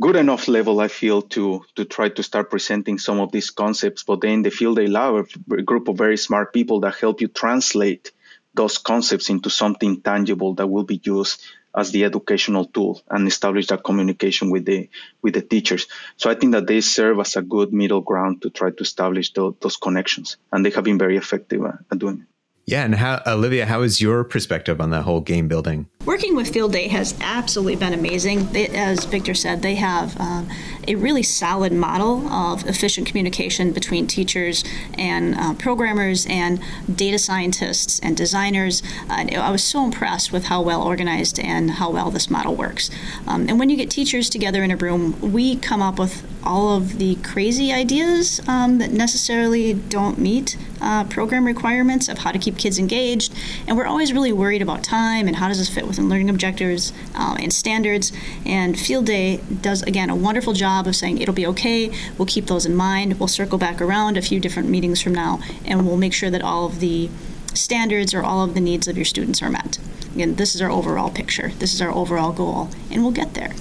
[0.00, 4.02] good enough level, I feel, to to try to start presenting some of these concepts.
[4.02, 7.28] But then they feel they love a group of very smart people that help you
[7.28, 8.12] translate
[8.54, 11.42] those concepts into something tangible that will be used
[11.74, 14.88] as the educational tool and establish that communication with the
[15.22, 15.86] with the teachers.
[16.16, 19.32] So I think that they serve as a good middle ground to try to establish
[19.32, 22.31] the, those connections, and they have been very effective at doing it.
[22.64, 25.88] Yeah, and how Olivia, how is your perspective on that whole game building?
[26.04, 28.46] Working with Field Day has absolutely been amazing.
[28.52, 30.48] They, as Victor said, they have um,
[30.86, 36.60] a really solid model of efficient communication between teachers and uh, programmers and
[36.92, 38.82] data scientists and designers.
[39.10, 42.90] Uh, I was so impressed with how well organized and how well this model works.
[43.26, 46.76] Um, and when you get teachers together in a room, we come up with all
[46.76, 52.38] of the crazy ideas um, that necessarily don't meet uh, program requirements of how to
[52.38, 53.32] keep kids engaged.
[53.66, 56.92] And we're always really worried about time and how does this fit within learning objectives
[57.14, 58.12] uh, and standards.
[58.44, 61.92] And Field Day does, again, a wonderful job of saying it'll be okay.
[62.18, 63.18] We'll keep those in mind.
[63.18, 66.42] We'll circle back around a few different meetings from now and we'll make sure that
[66.42, 67.10] all of the
[67.54, 69.78] standards or all of the needs of your students are met.
[70.14, 73.52] again, this is our overall picture, this is our overall goal, and we'll get there.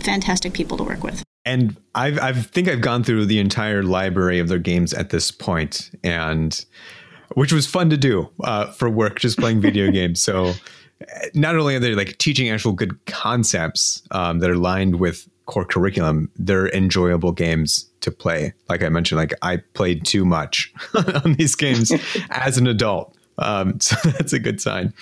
[0.00, 1.22] Fantastic people to work with.
[1.46, 5.30] And I've, I think I've gone through the entire library of their games at this
[5.30, 6.62] point, and
[7.34, 10.20] which was fun to do uh, for work, just playing video games.
[10.20, 10.54] So
[11.34, 15.64] not only are they like teaching actual good concepts um, that are lined with core
[15.64, 18.52] curriculum, they're enjoyable games to play.
[18.68, 20.72] Like I mentioned, like I played too much
[21.24, 21.92] on these games
[22.30, 23.14] as an adult.
[23.38, 24.92] Um, so that's a good sign.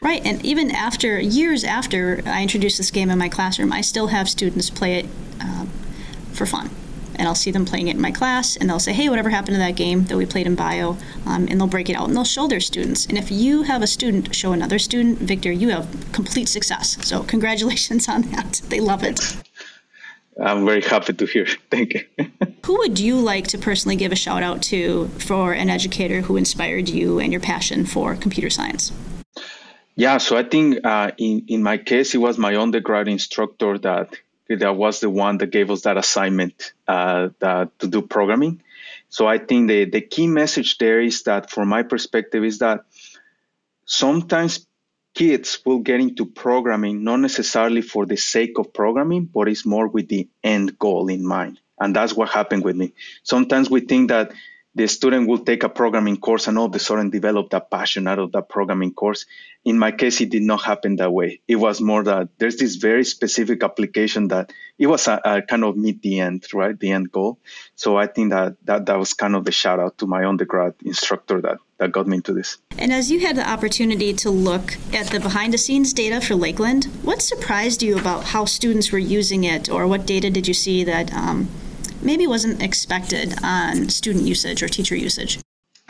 [0.00, 4.08] Right, and even after years after I introduced this game in my classroom, I still
[4.08, 5.06] have students play it
[5.40, 5.70] um,
[6.32, 6.70] for fun.
[7.14, 9.54] And I'll see them playing it in my class, and they'll say, "Hey, whatever happened
[9.54, 12.16] to that game that we played in bio?" Um, and they'll break it out and
[12.16, 13.06] they'll show their students.
[13.06, 16.96] And if you have a student show another student, Victor, you have complete success.
[17.06, 18.62] So congratulations on that.
[18.68, 19.20] They love it.
[20.40, 21.46] I'm very happy to hear.
[21.70, 22.04] Thank you.
[22.64, 26.36] who would you like to personally give a shout out to for an educator who
[26.36, 28.92] inspired you and your passion for computer science?
[29.94, 34.16] Yeah, so I think uh, in in my case, it was my undergrad instructor that
[34.56, 38.62] that was the one that gave us that assignment uh, to do programming.
[39.08, 42.84] So I think the the key message there is that, from my perspective, is that
[43.84, 44.66] sometimes
[45.14, 49.86] kids will get into programming not necessarily for the sake of programming, but it's more
[49.86, 51.60] with the end goal in mind.
[51.78, 52.94] And that's what happened with me.
[53.22, 54.32] Sometimes we think that
[54.74, 58.08] the student will take a programming course and all of a sudden develop that passion
[58.08, 59.26] out of that programming course.
[59.64, 61.40] In my case, it did not happen that way.
[61.46, 65.62] It was more that there's this very specific application that it was a, a kind
[65.62, 66.78] of meet the end, right?
[66.78, 67.38] The end goal.
[67.76, 70.74] So I think that, that that was kind of the shout out to my undergrad
[70.84, 72.58] instructor that, that got me into this.
[72.76, 76.34] And as you had the opportunity to look at the behind the scenes data for
[76.34, 80.54] Lakeland, what surprised you about how students were using it or what data did you
[80.54, 81.48] see that um,
[82.02, 85.38] maybe wasn't expected on student usage or teacher usage?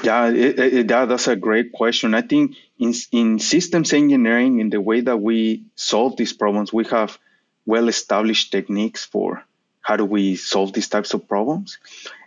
[0.02, 2.14] Yeah, it, it, that, that's a great question.
[2.14, 6.84] I think in, in systems engineering, in the way that we solve these problems, we
[6.86, 7.16] have
[7.64, 9.44] well established techniques for
[9.80, 11.78] how do we solve these types of problems.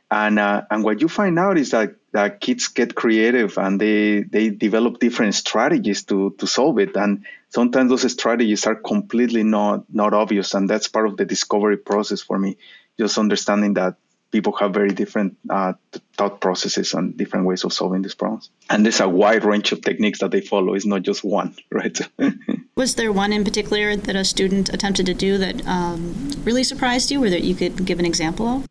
[0.10, 4.22] And, uh, and what you find out is that, that kids get creative and they,
[4.22, 6.96] they develop different strategies to, to solve it.
[6.96, 10.54] And sometimes those strategies are completely not, not obvious.
[10.54, 12.58] And that's part of the discovery process for me
[12.98, 13.96] just understanding that
[14.32, 15.74] people have very different uh,
[16.18, 18.50] thought processes and different ways of solving these problems.
[18.70, 20.74] And there's a wide range of techniques that they follow.
[20.74, 21.98] It's not just one, right?
[22.76, 27.10] Was there one in particular that a student attempted to do that um, really surprised
[27.12, 28.68] you, or that you could give an example of?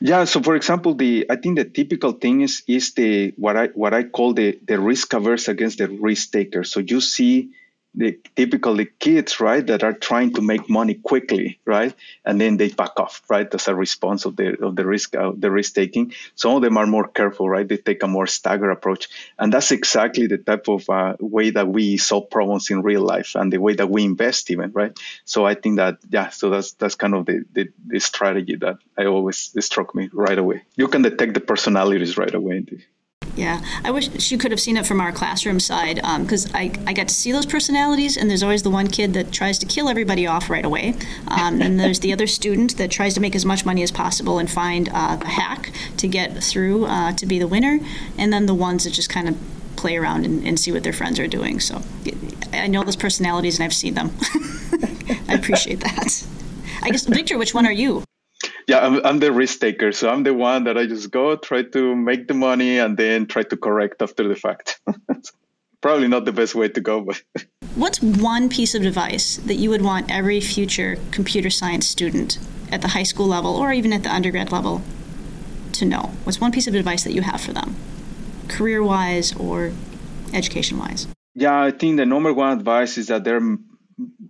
[0.00, 0.24] Yeah.
[0.24, 3.92] So, for example, the I think the typical thing is is the what I what
[3.92, 6.64] I call the the risk averse against the risk taker.
[6.64, 7.50] So you see
[7.94, 12.68] the typically kids, right, that are trying to make money quickly, right, and then they
[12.68, 16.12] back off, right, as a response of the of the risk uh, the risk taking.
[16.34, 17.68] Some of them are more careful, right?
[17.68, 21.68] They take a more staggered approach, and that's exactly the type of uh, way that
[21.68, 24.98] we solve problems in real life and the way that we invest, even, right.
[25.24, 28.78] So I think that yeah, so that's that's kind of the the, the strategy that
[28.96, 30.62] I always struck me right away.
[30.76, 32.64] You can detect the personalities right away.
[33.34, 36.72] Yeah, I wish she could have seen it from our classroom side because um, I,
[36.86, 39.66] I got to see those personalities, and there's always the one kid that tries to
[39.66, 40.94] kill everybody off right away.
[41.28, 44.38] Um, and there's the other student that tries to make as much money as possible
[44.38, 47.80] and find uh, a hack to get through uh, to be the winner.
[48.18, 49.38] And then the ones that just kind of
[49.76, 51.58] play around and, and, see what their friends are doing.
[51.58, 51.82] So
[52.52, 54.12] I know those personalities and I've seen them.
[55.28, 56.24] I appreciate that.
[56.82, 58.04] I guess, Victor, which one are you?
[58.66, 59.92] Yeah, I'm, I'm, the risk taker.
[59.92, 63.26] So I'm the one that I just go try to make the money and then
[63.26, 64.80] try to correct after the fact.
[65.80, 67.22] Probably not the best way to go, but.
[67.74, 72.38] What's one piece of advice that you would want every future computer science student
[72.70, 74.82] at the high school level or even at the undergrad level
[75.72, 76.12] to know?
[76.24, 77.76] What's one piece of advice that you have for them,
[78.48, 79.72] career wise or
[80.32, 81.06] education wise?
[81.34, 83.58] Yeah, I think the number one advice is that there are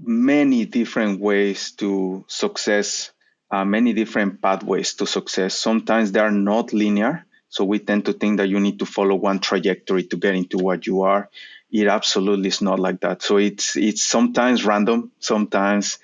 [0.04, 3.12] many different ways to success
[3.52, 5.54] uh, many different pathways to success.
[5.54, 7.26] Sometimes they are not linear.
[7.50, 10.58] So we tend to think that you need to follow one trajectory to get into
[10.58, 11.28] what you are.
[11.70, 13.22] It absolutely is not like that.
[13.22, 15.98] So it's it's sometimes random, sometimes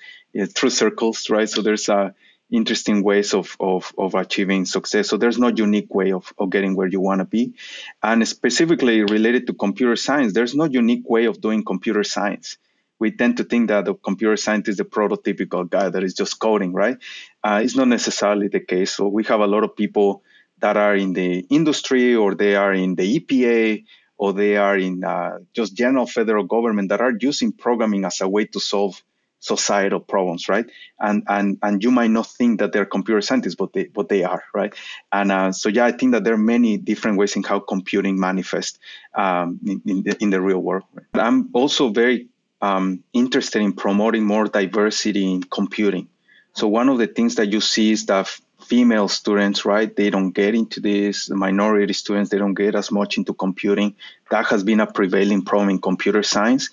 [0.55, 1.49] through circles, right?
[1.49, 2.11] So there's uh,
[2.51, 5.09] interesting ways of, of, of achieving success.
[5.09, 7.53] So there's no unique way of, of getting where you want to be.
[8.01, 12.57] And specifically related to computer science, there's no unique way of doing computer science
[12.99, 16.39] we tend to think that the computer scientist is the prototypical guy that is just
[16.39, 16.97] coding, right?
[17.43, 18.93] Uh, it's not necessarily the case.
[18.93, 20.23] So we have a lot of people
[20.59, 23.85] that are in the industry or they are in the EPA
[24.17, 28.27] or they are in uh, just general federal government that are using programming as a
[28.27, 29.01] way to solve
[29.39, 30.65] societal problems, right?
[30.99, 34.23] And and and you might not think that they're computer scientists, but they but they
[34.23, 34.73] are, right?
[35.11, 38.19] And uh, so yeah, I think that there are many different ways in how computing
[38.19, 38.79] manifests
[39.15, 40.83] um, in, in, the, in the real world.
[41.13, 42.27] I'm also very
[42.61, 46.07] um, interested in promoting more diversity in computing.
[46.53, 48.27] So one of the things that you see is that
[48.61, 51.29] female students, right, they don't get into this.
[51.29, 53.95] Minority students, they don't get as much into computing.
[54.29, 56.69] That has been a prevailing problem in computer science.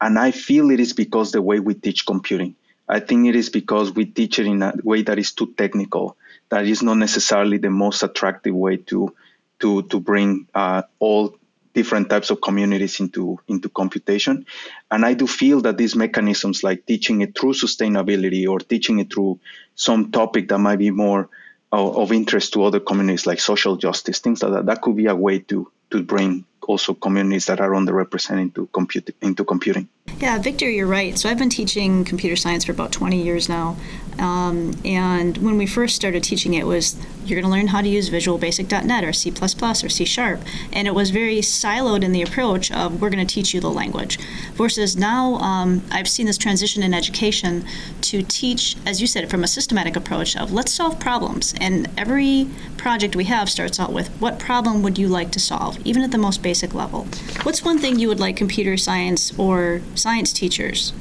[0.00, 2.56] And I feel it is because the way we teach computing.
[2.88, 6.16] I think it is because we teach it in a way that is too technical.
[6.48, 9.14] That is not necessarily the most attractive way to
[9.60, 11.36] to to bring uh, all
[11.78, 14.44] different types of communities into into computation.
[14.90, 19.12] And I do feel that these mechanisms, like teaching it through sustainability or teaching it
[19.12, 19.38] through
[19.76, 21.28] some topic that might be more
[21.70, 25.06] of, of interest to other communities, like social justice, things like that, that could be
[25.06, 29.88] a way to to bring also communities that are underrepresented into, compute, into computing.
[30.20, 31.18] Yeah, Victor, you're right.
[31.18, 33.76] So I've been teaching computer science for about 20 years now.
[34.18, 37.88] Um, and when we first started teaching it was you're going to learn how to
[37.88, 40.40] use Visual Basic.net or C++ or C Sharp.
[40.72, 43.70] And it was very siloed in the approach of we're going to teach you the
[43.70, 44.18] language.
[44.54, 47.64] Versus now um, I've seen this transition in education
[48.02, 51.54] to teach, as you said, from a systematic approach of let's solve problems.
[51.60, 55.78] And every project we have starts out with what problem would you like to solve,
[55.86, 57.06] even at the most basic level.
[57.42, 60.92] What's one thing you would like computer science or science teachers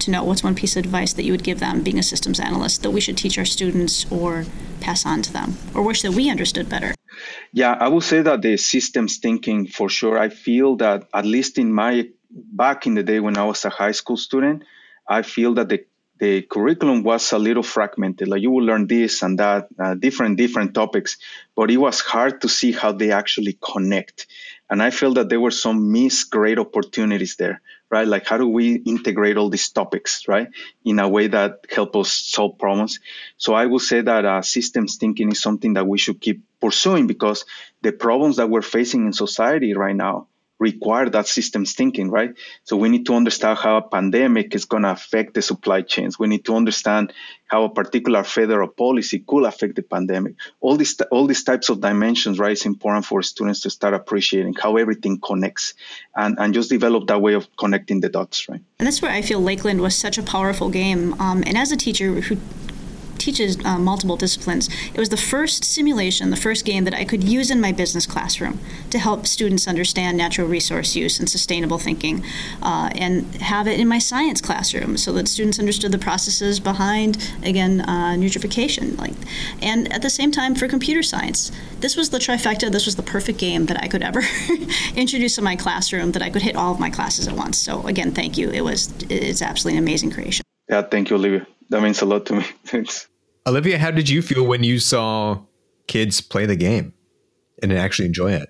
[0.00, 0.24] to know?
[0.24, 2.90] What's one piece of advice that you would give them, being a systems analyst, that
[2.90, 4.44] we should teach our students or
[4.80, 6.94] pass on to them, or wish that we understood better?
[7.52, 10.18] Yeah, I would say that the systems thinking for sure.
[10.18, 13.70] I feel that at least in my back in the day when I was a
[13.70, 14.64] high school student,
[15.08, 15.84] I feel that the
[16.18, 18.28] the curriculum was a little fragmented.
[18.28, 21.16] Like you will learn this and that, uh, different different topics,
[21.56, 24.26] but it was hard to see how they actually connect.
[24.70, 28.06] And I feel that there were some missed great opportunities there, right?
[28.06, 30.48] Like how do we integrate all these topics, right,
[30.84, 33.00] in a way that help us solve problems?
[33.36, 37.06] So I would say that uh, systems thinking is something that we should keep pursuing
[37.06, 37.44] because
[37.82, 42.34] the problems that we're facing in society right now require that systems thinking, right?
[42.62, 46.18] So we need to understand how a pandemic is going to affect the supply chains.
[46.18, 47.12] We need to understand
[47.46, 50.34] how a particular federal policy could affect the pandemic.
[50.60, 52.52] All these all these types of dimensions, right?
[52.52, 55.74] It's important for students to start appreciating how everything connects
[56.14, 58.60] and, and just develop that way of connecting the dots, right?
[58.78, 61.14] And that's where I feel Lakeland was such a powerful game.
[61.20, 62.36] Um, and as a teacher who
[63.24, 64.68] teaches uh, multiple disciplines.
[64.92, 68.06] It was the first simulation, the first game that I could use in my business
[68.06, 68.60] classroom
[68.90, 72.22] to help students understand natural resource use and sustainable thinking,
[72.62, 77.32] uh, and have it in my science classroom so that students understood the processes behind,
[77.42, 78.98] again, uh, nutrification.
[78.98, 79.14] Like,
[79.62, 82.70] and at the same time for computer science, this was the trifecta.
[82.70, 84.22] This was the perfect game that I could ever
[84.96, 87.56] introduce in my classroom that I could hit all of my classes at once.
[87.56, 88.50] So again, thank you.
[88.50, 90.44] It was it's absolutely an amazing creation.
[90.68, 91.46] Yeah, thank you, Olivia.
[91.70, 92.44] That means a lot to me.
[92.64, 93.08] Thanks.
[93.46, 95.40] Olivia, how did you feel when you saw
[95.86, 96.94] kids play the game
[97.62, 98.48] and actually enjoy it?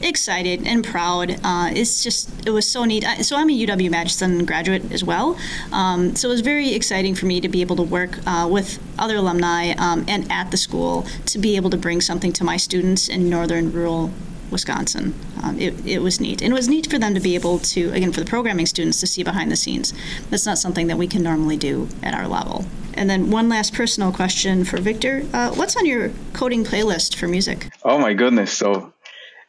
[0.00, 1.40] Excited and proud.
[1.42, 3.02] Uh, it's just, it was so neat.
[3.22, 5.38] So I'm a UW Madison graduate as well.
[5.72, 8.78] Um, so it was very exciting for me to be able to work uh, with
[8.98, 12.58] other alumni um, and at the school to be able to bring something to my
[12.58, 14.10] students in northern rural
[14.56, 15.14] Wisconsin.
[15.42, 16.40] Um, it, it was neat.
[16.40, 19.00] And it was neat for them to be able to, again, for the programming students
[19.00, 19.92] to see behind the scenes.
[20.30, 22.64] That's not something that we can normally do at our level.
[22.94, 25.26] And then one last personal question for Victor.
[25.34, 27.68] Uh, what's on your coding playlist for music?
[27.84, 28.50] Oh my goodness.
[28.50, 28.94] So,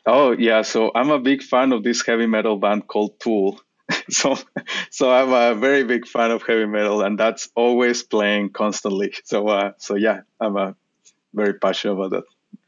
[0.05, 0.63] oh yeah.
[0.63, 3.61] So I'm a big fan of this heavy metal band called Tool.
[4.09, 4.37] so,
[4.89, 9.13] so I'm a very big fan of heavy metal, and that's always playing constantly.
[9.23, 10.75] So, uh, so yeah, I'm a
[11.33, 12.23] very passionate about that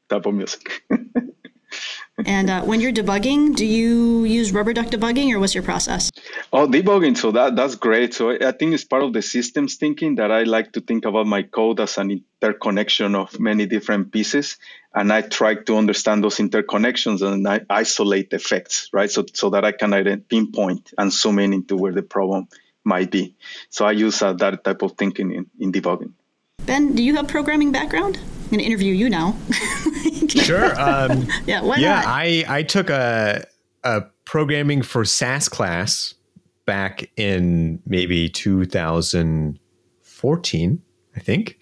[0.08, 0.84] type of music.
[2.25, 6.12] And uh, when you're debugging, do you use rubber duck debugging or what's your process?
[6.51, 7.17] Oh, debugging.
[7.17, 8.13] So that that's great.
[8.13, 11.27] So I think it's part of the systems thinking that I like to think about
[11.27, 14.58] my code as an interconnection of many different pieces.
[14.93, 19.10] And I try to understand those interconnections and I isolate effects, right?
[19.10, 22.47] So, so that I can pinpoint and zoom in into where the problem
[22.84, 23.36] might be.
[23.69, 26.13] So I use uh, that type of thinking in, in debugging.
[26.65, 28.17] Ben, do you have programming background?
[28.17, 29.35] I'm going to interview you now.
[30.27, 30.79] sure.
[30.79, 31.61] Um, yeah.
[31.61, 31.95] Why yeah.
[31.95, 32.05] Not?
[32.07, 33.45] I I took a
[33.83, 36.15] a programming for SAS class
[36.65, 40.81] back in maybe 2014,
[41.15, 41.60] I think,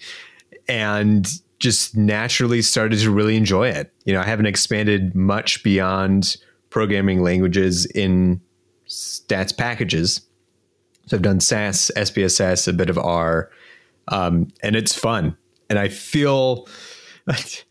[0.68, 1.28] and
[1.60, 3.94] just naturally started to really enjoy it.
[4.06, 6.38] You know, I haven't expanded much beyond
[6.70, 8.42] programming languages in
[8.88, 10.22] stats packages.
[11.08, 13.50] So I've done SAS, SPSS, a bit of R,
[14.08, 15.38] um, and it's fun
[15.70, 16.68] and I feel
[17.26, 17.66] like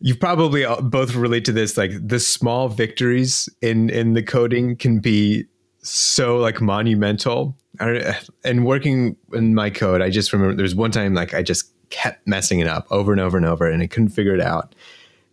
[0.00, 1.76] you probably both relate to this.
[1.76, 5.46] Like the small victories in in the coding can be
[5.82, 7.56] so like monumental.
[7.80, 11.72] And working in my code, I just remember there was one time like I just
[11.90, 14.74] kept messing it up over and over and over, and I couldn't figure it out.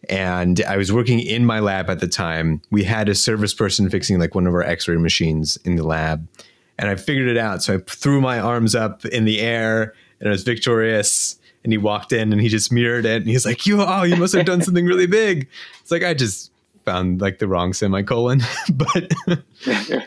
[0.07, 2.61] And I was working in my lab at the time.
[2.69, 6.27] We had a service person fixing like one of our X-ray machines in the lab,
[6.77, 7.63] and I figured it out.
[7.63, 11.39] So I threw my arms up in the air and it was victorious.
[11.63, 14.15] And he walked in and he just mirrored it and he's like, "You, oh, you
[14.17, 15.47] must have done something really big."
[15.81, 16.51] It's like I just
[16.85, 18.41] found like the wrong semicolon,
[18.73, 19.11] but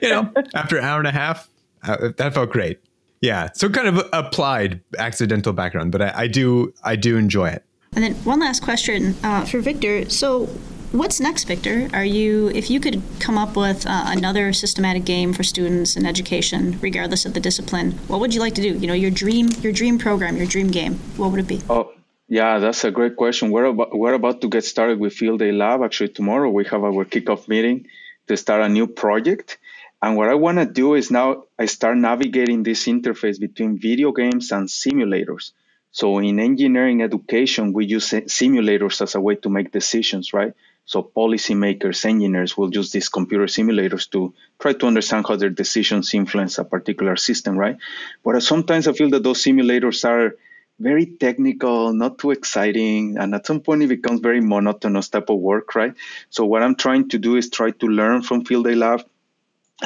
[0.01, 1.49] you know, after an hour and a half,
[1.83, 2.79] uh, that felt great.
[3.21, 7.65] Yeah, so kind of applied accidental background, but I, I do I do enjoy it.
[7.95, 10.09] And then one last question uh, for Victor.
[10.09, 10.49] So
[10.93, 11.91] What's next, Victor?
[11.93, 16.07] Are you, if you could come up with uh, another systematic game for students in
[16.07, 18.73] education, regardless of the discipline, what would you like to do?
[18.73, 20.95] You know, your dream, your dream program, your dream game.
[21.19, 21.61] What would it be?
[21.69, 21.93] Oh,
[22.27, 23.51] yeah, that's a great question.
[23.51, 25.83] We're about, we're about to get started with Field Day Lab.
[25.83, 27.87] Actually, tomorrow we have our kickoff meeting
[28.29, 29.59] to start a new project.
[30.01, 34.13] And what I want to do is now I start navigating this interface between video
[34.13, 35.53] games and simulators.
[35.91, 40.55] So in engineering education, we use simulators as a way to make decisions, right?
[40.89, 46.15] So policymakers, engineers will use these computer simulators to try to understand how their decisions
[46.15, 47.77] influence a particular system, right?
[48.25, 50.37] But sometimes I feel that those simulators are
[50.81, 55.39] very technical, not too exciting, and at some point it becomes very monotonous type of
[55.39, 55.93] work, right?
[56.31, 59.05] So what I'm trying to do is try to learn from Field Day Lab,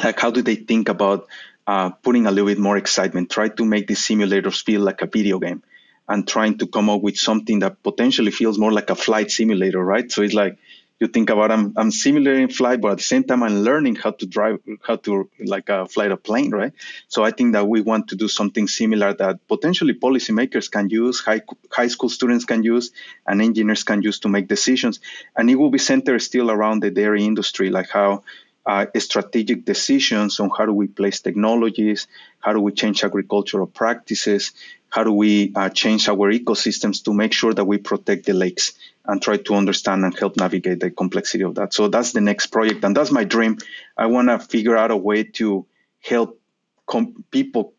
[0.01, 1.27] like how do they think about
[1.67, 5.07] uh, putting a little bit more excitement, try to make these simulators feel like a
[5.07, 5.63] video game,
[6.07, 9.83] and trying to come up with something that potentially feels more like a flight simulator,
[9.83, 10.09] right?
[10.09, 10.57] So it's like
[11.03, 14.11] you think about I'm I'm simulating flight, but at the same time I'm learning how
[14.19, 16.73] to drive, how to like uh, fly a plane, right?
[17.07, 21.19] So I think that we want to do something similar that potentially policymakers can use,
[21.19, 21.41] high
[21.79, 22.91] high school students can use,
[23.27, 25.01] and engineers can use to make decisions,
[25.35, 28.23] and it will be centered still around the dairy industry, like how.
[28.65, 32.07] Uh, strategic decisions on how do we place technologies,
[32.39, 34.53] how do we change agricultural practices,
[34.93, 38.73] how do we uh, change our ecosystems to make sure that we protect the lakes
[39.03, 41.73] and try to understand and help navigate the complexity of that.
[41.73, 43.57] So that's the next project, and that's my dream.
[43.97, 45.65] I want to figure out a way to
[45.99, 46.39] help
[46.85, 47.73] com- people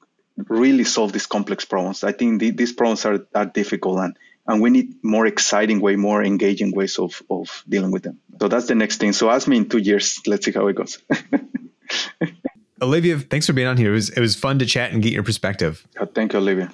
[0.48, 2.02] really solve these complex problems.
[2.02, 4.16] I think the, these problems are, are difficult, and
[4.48, 8.18] and we need more exciting way, more engaging ways of of dealing with them.
[8.40, 9.12] So that's the next thing.
[9.12, 10.20] So ask me in two years.
[10.26, 10.98] Let's see how it goes.
[12.82, 13.92] Olivia, thanks for being on here.
[13.92, 15.86] It was it was fun to chat and get your perspective.
[16.12, 16.72] Thank you, Olivia.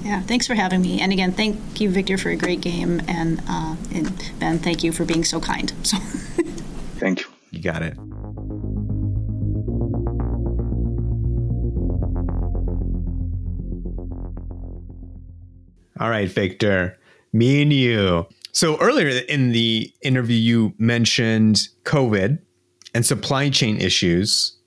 [0.00, 1.00] Yeah, thanks for having me.
[1.00, 3.02] And again, thank you, Victor, for a great game.
[3.08, 5.72] And, uh, and Ben, thank you for being so kind.
[5.82, 5.96] So.
[6.98, 7.26] thank you.
[7.50, 7.96] You got it.
[16.00, 16.96] All right, Victor,
[17.32, 18.26] me and you.
[18.52, 22.38] So earlier in the interview, you mentioned COVID
[22.94, 24.57] and supply chain issues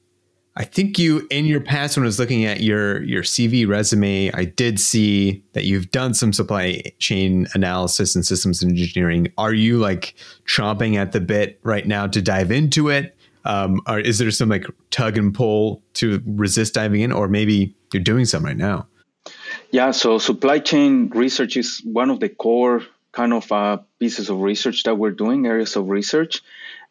[0.57, 4.31] I think you in your past when I was looking at your your CV resume,
[4.33, 9.31] I did see that you've done some supply chain analysis and systems engineering.
[9.37, 10.13] Are you like
[10.45, 13.15] chomping at the bit right now to dive into it?
[13.45, 17.73] Um, or is there some like tug and pull to resist diving in, or maybe
[17.93, 18.87] you're doing some right now?
[19.71, 22.83] Yeah, so supply chain research is one of the core
[23.13, 26.41] kind of uh, pieces of research that we're doing, areas of research.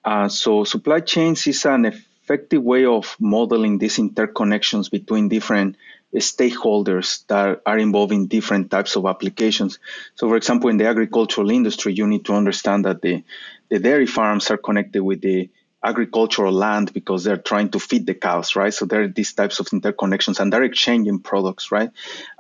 [0.05, 5.77] Uh, so supply chains is an effective way of modeling these interconnections between different
[6.15, 9.81] stakeholders that are involved in different types of applications.
[10.15, 13.25] So, for example, in the agricultural industry, you need to understand that the,
[13.69, 15.51] the dairy farms are connected with the
[15.83, 18.73] agricultural land because they're trying to feed the cows, right?
[18.73, 21.91] So there are these types of interconnections and they're exchanging products, right?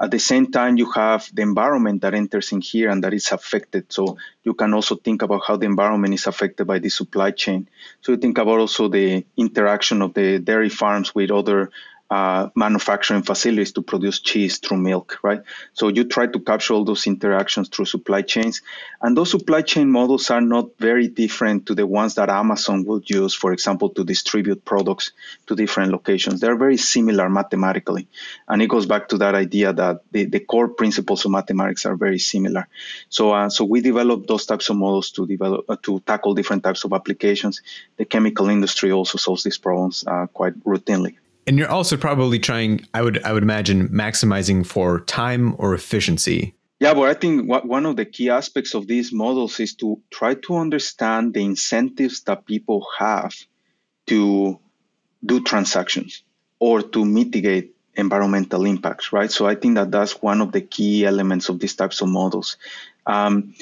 [0.00, 3.32] At the same time, you have the environment that enters in here and that is
[3.32, 3.92] affected.
[3.92, 7.68] So you can also think about how the environment is affected by the supply chain.
[8.02, 11.70] So you think about also the interaction of the dairy farms with other
[12.10, 15.42] uh, manufacturing facilities to produce cheese through milk, right?
[15.74, 18.62] So you try to capture all those interactions through supply chains.
[19.00, 23.08] And those supply chain models are not very different to the ones that Amazon would
[23.08, 25.12] use, for example, to distribute products
[25.46, 26.40] to different locations.
[26.40, 28.08] They're very similar mathematically.
[28.48, 31.94] And it goes back to that idea that the, the core principles of mathematics are
[31.94, 32.66] very similar.
[33.08, 36.64] So, uh, so we develop those types of models to develop, uh, to tackle different
[36.64, 37.62] types of applications.
[37.98, 41.14] The chemical industry also solves these problems uh, quite routinely
[41.50, 46.54] and you're also probably trying i would i would imagine maximizing for time or efficiency.
[46.78, 50.00] Yeah but i think what, one of the key aspects of these models is to
[50.10, 53.34] try to understand the incentives that people have
[54.06, 54.60] to
[55.26, 56.22] do transactions
[56.60, 59.30] or to mitigate environmental impacts right?
[59.32, 62.58] So i think that that's one of the key elements of these types of models.
[63.06, 63.54] Um,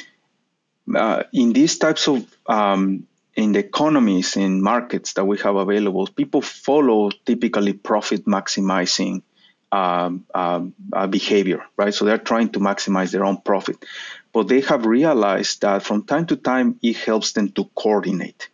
[0.95, 3.07] uh, in these types of um,
[3.39, 9.22] in the economies in markets that we have available, people follow typically profit maximizing
[9.70, 11.95] um, um, uh, behavior, right?
[11.95, 13.76] So they're trying to maximize their own profit.
[14.32, 18.49] But they have realized that from time to time, it helps them to coordinate.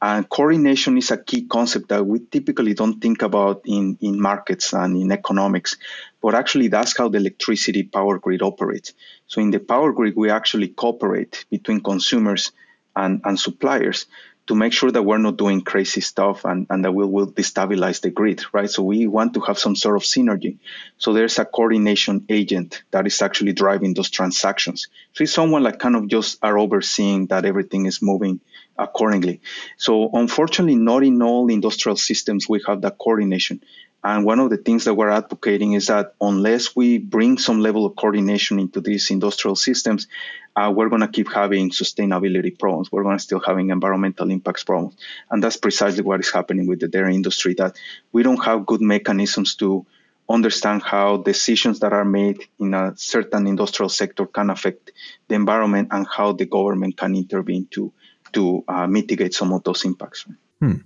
[0.00, 4.72] And coordination is a key concept that we typically don't think about in, in markets
[4.72, 5.76] and in economics,
[6.22, 8.92] but actually that's how the electricity power grid operates.
[9.26, 12.52] So in the power grid, we actually cooperate between consumers
[12.98, 14.06] and, and suppliers
[14.48, 18.00] to make sure that we're not doing crazy stuff and, and that we will destabilize
[18.00, 18.70] the grid, right?
[18.70, 20.56] So we want to have some sort of synergy.
[20.96, 24.88] So there's a coordination agent that is actually driving those transactions.
[25.12, 28.40] So it's someone like kind of just are overseeing that everything is moving
[28.78, 29.42] accordingly.
[29.76, 33.62] So unfortunately, not in all industrial systems we have that coordination.
[34.04, 37.84] And one of the things that we're advocating is that unless we bring some level
[37.84, 40.06] of coordination into these industrial systems,
[40.54, 42.90] uh, we're going to keep having sustainability problems.
[42.92, 44.96] We're going to still having environmental impacts problems.
[45.30, 47.76] And that's precisely what is happening with the dairy industry, that
[48.12, 49.84] we don't have good mechanisms to
[50.28, 54.92] understand how decisions that are made in a certain industrial sector can affect
[55.28, 57.92] the environment and how the government can intervene to,
[58.32, 60.26] to uh, mitigate some of those impacts.
[60.60, 60.76] Hmm.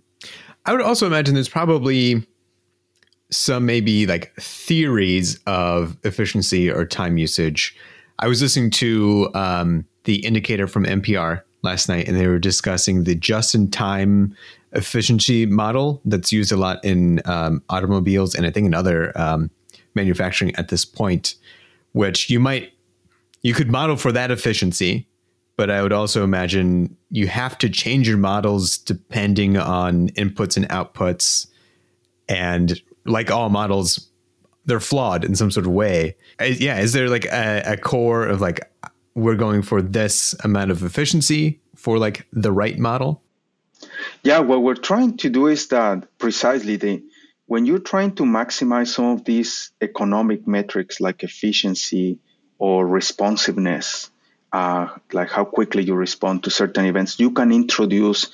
[0.65, 2.25] I would also imagine there's probably
[3.33, 7.75] some maybe like theories of efficiency or time usage.
[8.19, 13.05] I was listening to um, the indicator from NPR last night, and they were discussing
[13.05, 14.37] the just-in-time
[14.73, 19.51] efficiency model that's used a lot in um, automobiles and I think in other um,
[19.95, 21.35] manufacturing at this point,
[21.93, 22.73] which you might
[23.43, 25.09] you could model for that efficiency,
[25.57, 30.69] but I would also imagine you have to change your models depending on inputs and
[30.69, 31.49] outputs
[32.29, 34.09] and like all models,
[34.67, 36.17] they're flawed in some sort of way.
[36.41, 38.61] Yeah, is there like a, a core of like
[39.15, 43.23] we're going for this amount of efficiency for like the right model?
[44.23, 47.03] Yeah, what we're trying to do is that precisely the
[47.47, 52.19] when you're trying to maximize some of these economic metrics like efficiency
[52.59, 54.11] or responsiveness,
[54.53, 58.31] uh, like how quickly you respond to certain events, you can introduce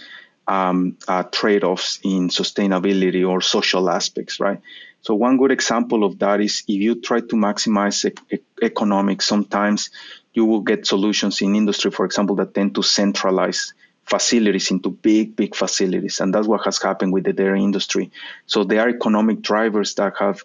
[0.48, 4.60] um, uh, trade-offs in sustainability or social aspects, right?
[5.02, 9.90] So one good example of that is if you try to maximize e- economics, sometimes
[10.32, 13.74] you will get solutions in industry, for example, that tend to centralize
[14.04, 16.20] facilities into big, big facilities.
[16.20, 18.10] And that's what has happened with the dairy industry.
[18.46, 20.42] So there are economic drivers that have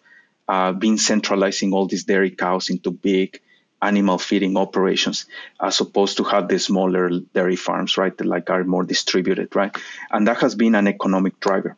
[0.47, 3.39] uh, been centralizing all these dairy cows into big
[3.83, 5.25] animal feeding operations
[5.61, 8.17] as opposed to have the smaller dairy farms, right?
[8.17, 9.75] That like are more distributed, right?
[10.09, 11.75] And that has been an economic driver.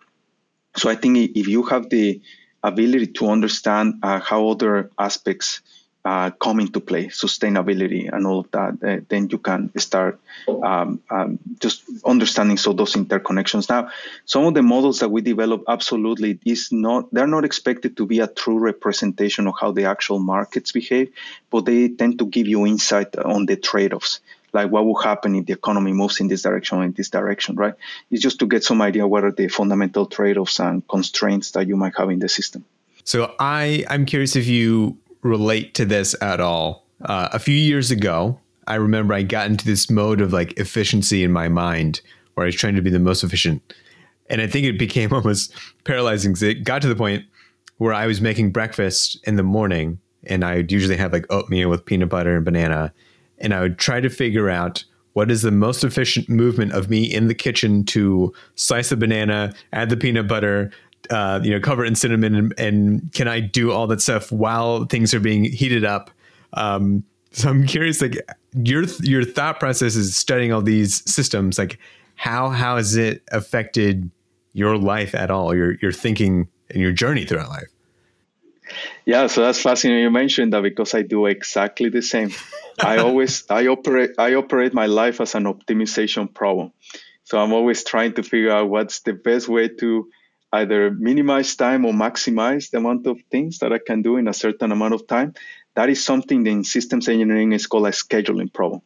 [0.77, 2.21] So I think if you have the
[2.63, 5.61] ability to understand uh, how other aspects
[6.05, 10.19] uh, come into play, sustainability and all of that, uh, then you can start
[10.63, 13.67] um, um, just understanding so those interconnections.
[13.67, 13.89] Now,
[14.23, 18.19] some of the models that we develop absolutely is not they're not expected to be
[18.19, 21.11] a true representation of how the actual markets behave,
[21.49, 24.19] but they tend to give you insight on the trade-offs.
[24.53, 27.55] Like what will happen if the economy moves in this direction or in this direction,
[27.55, 27.73] right?
[28.11, 31.75] It's just to get some idea what are the fundamental trade-offs and constraints that you
[31.75, 32.63] might have in the system.
[33.03, 36.85] So I I'm curious if you relate to this at all.
[37.01, 41.23] Uh, a few years ago, I remember I got into this mode of like efficiency
[41.23, 42.01] in my mind
[42.33, 43.73] where I was trying to be the most efficient.
[44.29, 45.53] And I think it became almost
[45.83, 47.25] paralyzing because it got to the point
[47.77, 51.69] where I was making breakfast in the morning and I would usually have like oatmeal
[51.69, 52.93] with peanut butter and banana.
[53.39, 57.03] And I would try to figure out what is the most efficient movement of me
[57.03, 60.71] in the kitchen to slice the banana, add the peanut butter,
[61.09, 64.31] uh, you know, cover it in cinnamon, and, and, can I do all that stuff
[64.31, 66.11] while things are being heated up?
[66.53, 68.17] Um, so I'm curious, like
[68.53, 71.57] your your thought process is studying all these systems.
[71.57, 71.79] Like,
[72.15, 74.09] how how has it affected
[74.53, 75.53] your life at all?
[75.53, 77.67] Your your thinking and your journey throughout life.
[79.05, 80.03] Yeah, so that's fascinating.
[80.03, 82.31] You mentioned that because I do exactly the same.
[82.79, 86.71] I always I operate I operate my life as an optimization problem.
[87.23, 90.09] So I'm always trying to figure out what's the best way to
[90.61, 94.33] either minimize time or maximize the amount of things that I can do in a
[94.33, 95.33] certain amount of time.
[95.75, 98.81] That is something in systems engineering is called a scheduling problem.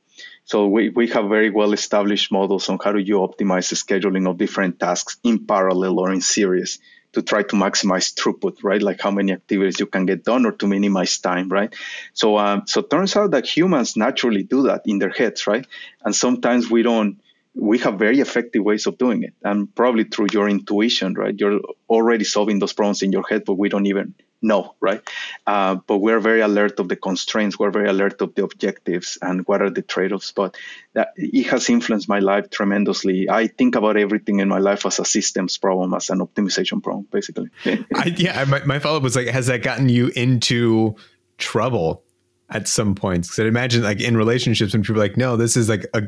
[0.45, 4.27] So we, we have very well established models on how do you optimize the scheduling
[4.29, 6.79] of different tasks in parallel or in series
[7.13, 8.81] to try to maximize throughput, right?
[8.81, 11.73] Like how many activities you can get done or to minimize time, right?
[12.13, 15.65] So, um, so turns out that humans naturally do that in their heads, right?
[16.03, 17.19] And sometimes we don't,
[17.59, 21.35] we have very effective ways of doing it and probably through your intuition right?
[21.37, 25.01] You're already solving those problems in your head but we don't even know right?
[25.45, 29.45] Uh, but we're very alert of the constraints we're very alert of the objectives and
[29.47, 30.55] what are the trade-offs but
[30.93, 33.29] that it has influenced my life tremendously.
[33.29, 37.07] I think about everything in my life as a systems problem as an optimization problem
[37.11, 37.49] basically.
[37.65, 40.95] I, yeah my, my follow-up was like has that gotten you into
[41.37, 42.03] trouble
[42.49, 43.27] at some points?
[43.27, 46.03] Because i imagine like in relationships when people are like no this is like a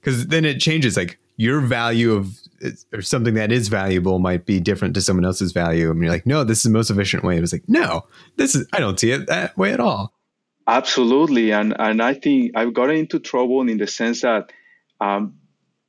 [0.00, 2.38] because then it changes like your value of
[2.92, 5.90] or something that is valuable might be different to someone else's value.
[5.90, 7.36] And you're like, no, this is the most efficient way.
[7.36, 10.12] It was like, no, this is, I don't see it that way at all.
[10.66, 11.52] Absolutely.
[11.52, 14.52] And, and I think I've gotten into trouble in the sense that
[15.00, 15.38] um,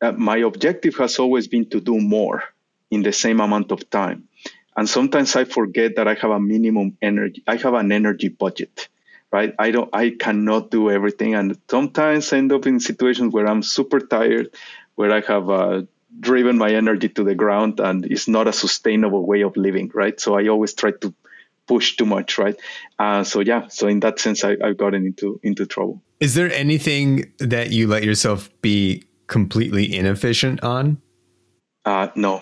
[0.01, 2.43] uh, my objective has always been to do more
[2.89, 4.29] in the same amount of time.
[4.75, 7.43] And sometimes I forget that I have a minimum energy.
[7.45, 8.87] I have an energy budget,
[9.31, 9.53] right?
[9.57, 11.35] I don't, I cannot do everything.
[11.35, 14.49] And sometimes I end up in situations where I'm super tired,
[14.95, 15.83] where I have uh,
[16.19, 20.19] driven my energy to the ground and it's not a sustainable way of living, right?
[20.19, 21.13] So I always try to
[21.67, 22.59] push too much, right?
[22.99, 26.01] Uh, so yeah, so in that sense, I, I've gotten into into trouble.
[26.19, 31.01] Is there anything that you let yourself be completely inefficient on?
[31.85, 32.41] Uh, no,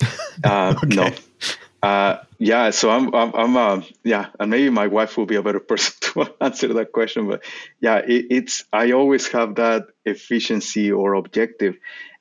[0.44, 0.96] uh, okay.
[0.96, 1.10] No.
[1.82, 5.42] Uh, yeah, so I'm, I'm, I'm uh, yeah, and maybe my wife will be a
[5.42, 7.28] better person to answer that question.
[7.28, 7.44] But
[7.80, 11.76] yeah, it, it's, I always have that efficiency or objective.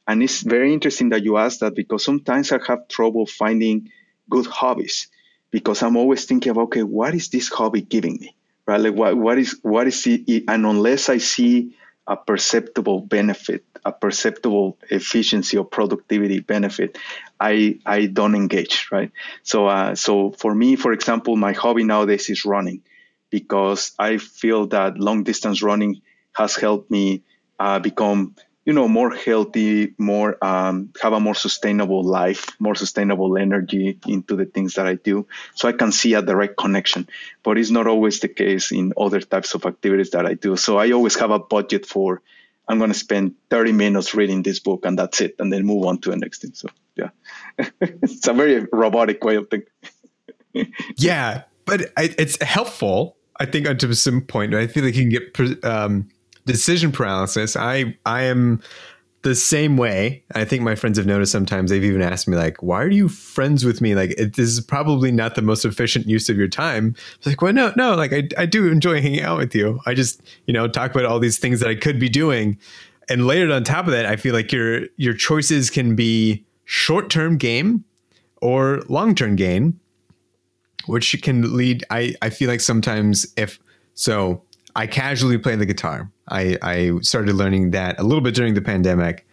[0.08, 3.92] And it's very interesting that you ask that because sometimes I have trouble finding
[4.30, 5.10] good hobbies
[5.52, 8.36] because I'm always thinking about, okay, what is this hobby giving me?
[8.66, 8.82] Right?
[8.82, 10.46] Like what, what is, what is it?
[10.48, 11.76] And unless I see
[12.08, 16.98] a perceptible benefit, a perceptible efficiency or productivity benefit,
[17.40, 19.12] I I don't engage, right?
[19.44, 22.82] So uh, so for me, for example, my hobby nowadays is running,
[23.30, 26.02] because I feel that long distance running
[26.34, 27.24] has helped me
[27.60, 28.36] uh, become
[28.66, 34.36] you know more healthy more um, have a more sustainable life more sustainable energy into
[34.36, 35.28] the things that i do.
[35.56, 37.08] So i can see a direct connection.
[37.44, 40.56] But it's not always the case in other types of activities that i do.
[40.56, 42.22] So i always have a budget for
[42.68, 45.86] i'm going to spend 30 minutes reading this book and that's it and then move
[45.86, 46.54] on to the next thing.
[46.54, 47.10] So yeah.
[47.82, 49.72] It's a very robotic way of thinking.
[50.98, 54.54] Yeah but it's helpful i think to some point.
[54.54, 56.10] I feel like you can get um,
[56.46, 57.56] decision paralysis.
[57.56, 58.62] I I am
[59.24, 60.24] the same way.
[60.34, 63.08] I think my friends have noticed sometimes they've even asked me like, "Why are you
[63.08, 66.48] friends with me?" Like, it, this is probably not the most efficient use of your
[66.48, 66.96] time.
[67.18, 67.96] It's like, well, no, no.
[67.96, 69.80] Like, I I do enjoy hanging out with you.
[69.86, 72.58] I just you know talk about all these things that I could be doing,
[73.10, 77.10] and layered on top of that, I feel like your your choices can be short
[77.10, 77.84] term gain
[78.42, 79.80] or long term gain,
[80.88, 81.86] which can lead.
[81.92, 83.60] I I feel like sometimes if
[83.94, 84.42] so
[84.76, 86.10] I casually play the guitar.
[86.30, 89.28] I, I started learning that a little bit during the pandemic.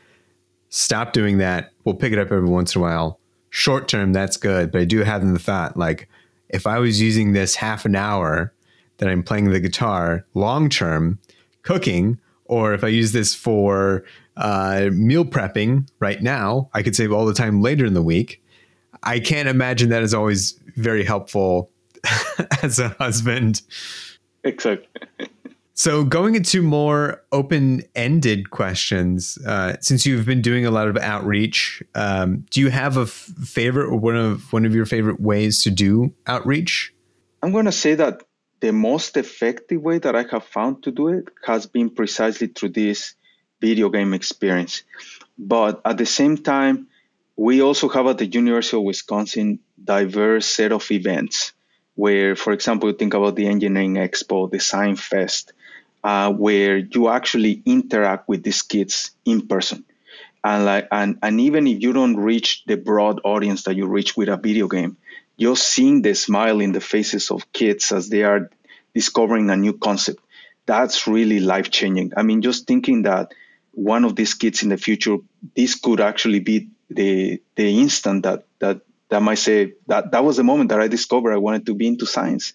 [0.70, 1.72] Stop doing that.
[1.84, 3.20] We'll pick it up every once in a while.
[3.51, 4.72] Short term, that's good.
[4.72, 6.09] But I do have the thought like,
[6.49, 8.53] if I was using this half an hour
[8.99, 11.18] that I'm playing the guitar, long term,
[11.62, 14.05] cooking, or if I use this for
[14.36, 18.43] uh, meal prepping right now, I could save all the time later in the week.
[19.03, 21.70] I can't imagine that is always very helpful
[22.62, 23.62] as a husband.
[24.45, 24.89] Exactly.
[25.78, 31.80] So, going into more open-ended questions, uh, since you've been doing a lot of outreach,
[31.95, 35.62] um, do you have a f- favorite or one of one of your favorite ways
[35.62, 36.93] to do outreach?
[37.45, 38.24] I'm going to say that
[38.59, 42.70] the most effective way that I have found to do it has been precisely through
[42.70, 43.14] this
[43.61, 44.82] video game experience.
[45.39, 46.89] But at the same time,
[47.36, 51.53] we also have at the University of Wisconsin diverse set of events
[51.99, 55.53] where, for example, you think about the Engineering Expo, Science Fest,
[56.05, 59.84] uh, where you actually interact with these kids in person.
[60.44, 64.16] And like, and, and even if you don't reach the broad audience that you reach
[64.16, 64.96] with a video game,
[65.40, 68.49] just seeing the smile in the faces of kids as they are
[68.94, 70.20] discovering a new concept,
[70.66, 72.12] that's really life changing.
[72.16, 73.34] I mean, just thinking that
[73.72, 75.16] one of these kids in the future,
[75.57, 80.36] this could actually be the the instant that that that might say that that was
[80.36, 82.52] the moment that I discovered I wanted to be into science.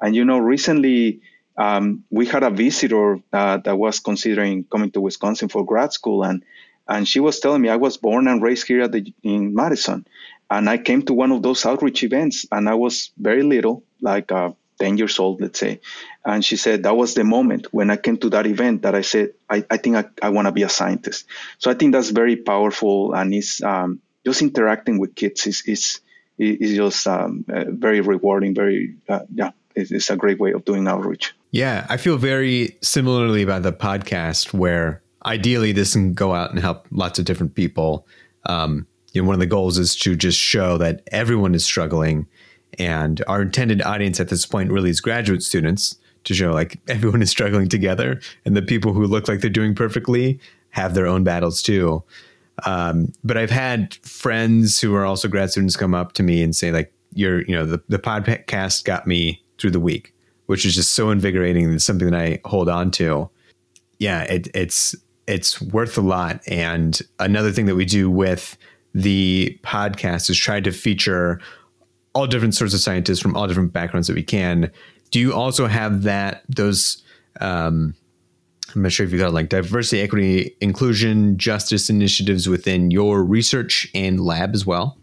[0.00, 1.20] And you know, recently
[1.56, 6.24] um, we had a visitor uh, that was considering coming to Wisconsin for grad school,
[6.24, 6.44] and
[6.88, 10.06] and she was telling me I was born and raised here at the, in Madison,
[10.50, 14.32] and I came to one of those outreach events, and I was very little, like
[14.32, 15.80] uh, 10 years old, let's say.
[16.24, 19.02] And she said that was the moment when I came to that event that I
[19.02, 21.26] said, I, I think I, I want to be a scientist.
[21.58, 26.00] So I think that's very powerful and it's um, just interacting with kids is, is,
[26.38, 30.64] is just um, uh, very rewarding, very, uh, yeah, it's, it's a great way of
[30.64, 31.34] doing outreach.
[31.50, 36.58] Yeah, I feel very similarly about the podcast where ideally this can go out and
[36.58, 38.06] help lots of different people.
[38.46, 42.26] Um, you know, one of the goals is to just show that everyone is struggling,
[42.78, 47.22] and our intended audience at this point really is graduate students to show like everyone
[47.22, 50.38] is struggling together, and the people who look like they're doing perfectly
[50.70, 52.02] have their own battles too.
[52.66, 56.54] Um, but I've had friends who are also grad students come up to me and
[56.54, 60.14] say like, "You're, you know, the the podcast got me through the week."
[60.50, 63.30] which is just so invigorating and something that I hold on to.
[64.00, 64.96] Yeah, it, it's
[65.28, 66.40] it's worth a lot.
[66.48, 68.58] And another thing that we do with
[68.92, 71.40] the podcast is try to feature
[72.16, 74.72] all different sorts of scientists from all different backgrounds that we can.
[75.12, 77.00] Do you also have that those
[77.40, 77.94] um,
[78.74, 83.88] I'm not sure if you got like diversity, equity, inclusion, justice initiatives within your research
[83.94, 84.98] and lab as well.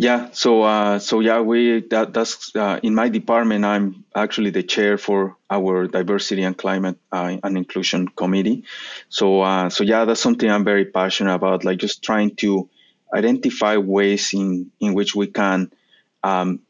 [0.00, 3.64] Yeah, so uh, so yeah, we that that's uh, in my department.
[3.64, 8.62] I'm actually the chair for our diversity and climate uh, and inclusion committee.
[9.08, 11.64] So uh, so yeah, that's something I'm very passionate about.
[11.64, 12.70] Like just trying to
[13.12, 15.72] identify ways in in which we can
[16.22, 16.60] um,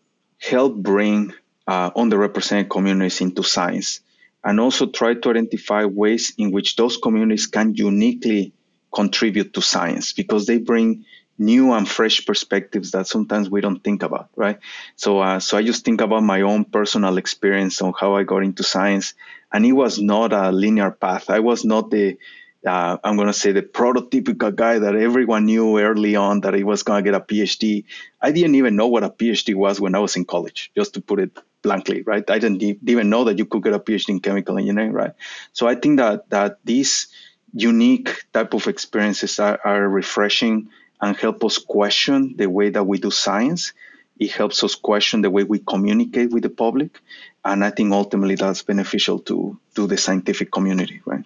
[0.41, 1.35] help bring
[1.67, 4.01] uh, underrepresented communities into science
[4.45, 8.53] and also try to identify ways in which those communities can uniquely
[8.95, 11.05] contribute to science because they bring
[11.39, 14.59] new and fresh perspectives that sometimes we don't think about, right?
[14.97, 18.43] So, uh, so I just think about my own personal experience on how I got
[18.43, 19.15] into science,
[19.53, 21.31] and it was not a linear path.
[21.31, 22.19] I was not the
[22.67, 26.65] uh, I'm going to say the prototypical guy that everyone knew early on that he
[26.65, 27.85] was going to get a PhD.
[28.21, 31.01] I didn't even know what a PhD was when I was in college, just to
[31.01, 32.29] put it blankly, right?
[32.31, 35.13] I didn't even know that you could get a PhD in chemical engineering, right?
[35.53, 37.09] So I think that that these
[37.53, 40.69] unique type of experiences are, are refreshing
[41.01, 43.73] and help us question the way that we do science.
[44.19, 47.01] It helps us question the way we communicate with the public,
[47.45, 51.25] and I think ultimately that's beneficial to to the scientific community, right?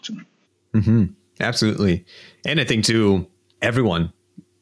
[0.75, 1.05] Mm-hmm.
[1.41, 2.05] Absolutely.
[2.45, 3.27] And I think to
[3.61, 4.13] everyone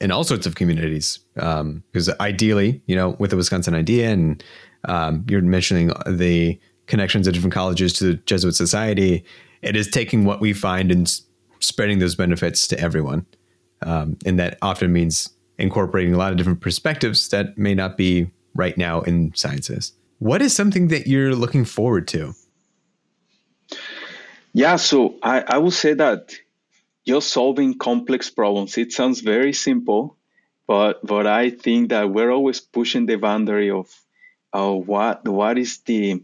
[0.01, 4.43] in all sorts of communities, because um, ideally, you know, with the Wisconsin idea and
[4.85, 9.25] um, you're mentioning the connections of different colleges to the Jesuit Society,
[9.63, 11.21] it is taking what we find and
[11.61, 13.27] spreading those benefits to everyone.
[13.83, 18.31] Um, and that often means incorporating a lot of different perspectives that may not be
[18.55, 19.93] right now in sciences.
[20.19, 22.35] What is something that you're looking forward to?
[24.53, 26.35] Yeah, so I, I would say that
[27.07, 28.77] just solving complex problems.
[28.77, 30.17] It sounds very simple,
[30.67, 33.89] but but I think that we're always pushing the boundary of
[34.53, 36.23] what what is the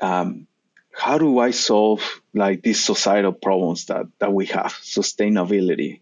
[0.00, 0.46] um,
[0.92, 2.02] how do I solve
[2.32, 6.00] like these societal problems that that we have sustainability.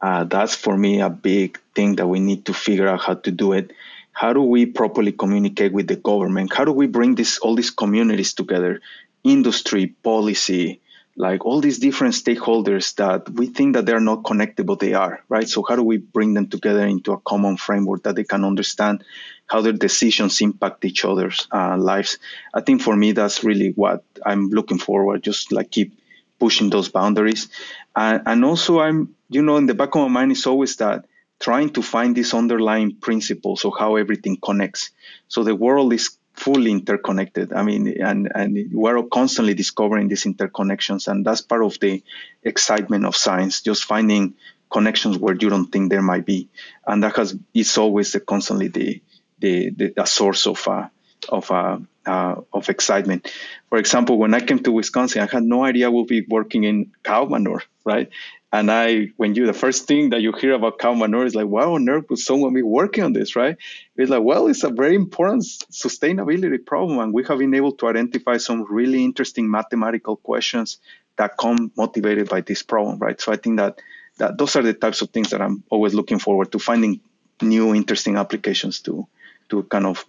[0.00, 3.30] Uh, that's for me a big thing that we need to figure out how to
[3.30, 3.72] do it.
[4.12, 6.52] How do we properly communicate with the government?
[6.52, 8.80] How do we bring this all these communities together?
[9.24, 10.80] Industry, policy,
[11.16, 15.20] like all these different stakeholders that we think that they're not connected, but they are,
[15.30, 15.48] right?
[15.48, 19.02] So how do we bring them together into a common framework that they can understand
[19.46, 22.18] how their decisions impact each other's uh, lives?
[22.52, 25.22] I think for me, that's really what I'm looking forward.
[25.22, 25.98] Just like keep
[26.38, 27.48] pushing those boundaries,
[27.94, 31.06] and, and also I'm, you know, in the back of my mind is always that
[31.40, 34.90] trying to find these underlying principles of how everything connects.
[35.28, 37.52] So the world is fully interconnected.
[37.52, 42.02] I mean, and, and we're constantly discovering these interconnections, and that's part of the
[42.42, 44.34] excitement of science, just finding
[44.70, 46.48] connections where you don't think there might be,
[46.86, 49.02] and that has it's always the, constantly the
[49.38, 50.88] the, the a source of uh,
[51.28, 53.32] of uh, uh, of excitement.
[53.68, 56.92] For example, when I came to Wisconsin, I had no idea we'll be working in
[57.02, 58.10] cow manure, right?
[58.52, 61.46] And I, when you, the first thing that you hear about cow manure is like,
[61.46, 63.56] wow, on earth would someone be working on this, right?
[63.96, 67.00] It's like, well, it's a very important sustainability problem.
[67.00, 70.78] And we have been able to identify some really interesting mathematical questions
[71.16, 73.20] that come motivated by this problem, right?
[73.20, 73.80] So I think that,
[74.18, 77.00] that those are the types of things that I'm always looking forward to finding
[77.42, 79.06] new interesting applications to,
[79.48, 80.04] to kind of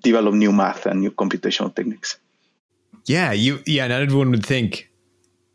[0.00, 2.18] develop new math and new computational techniques.
[3.06, 4.90] Yeah, you yeah, not everyone would think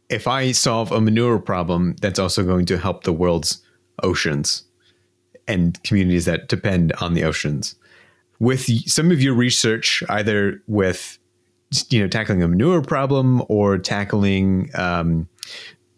[0.10, 3.62] if I solve a manure problem, that's also going to help the world's
[4.02, 4.64] oceans
[5.48, 7.76] and communities that depend on the oceans.
[8.40, 11.18] With some of your research, either with
[11.90, 15.28] you know tackling a manure problem or tackling um,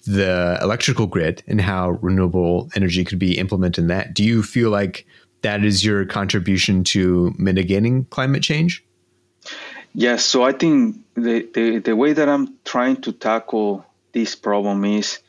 [0.06, 4.70] the electrical grid and how renewable energy could be implemented in that, do you feel
[4.70, 5.06] like
[5.46, 8.84] that is your contribution to mitigating climate change?
[9.94, 10.26] Yes.
[10.26, 15.20] So I think the, the, the way that I'm trying to tackle this problem is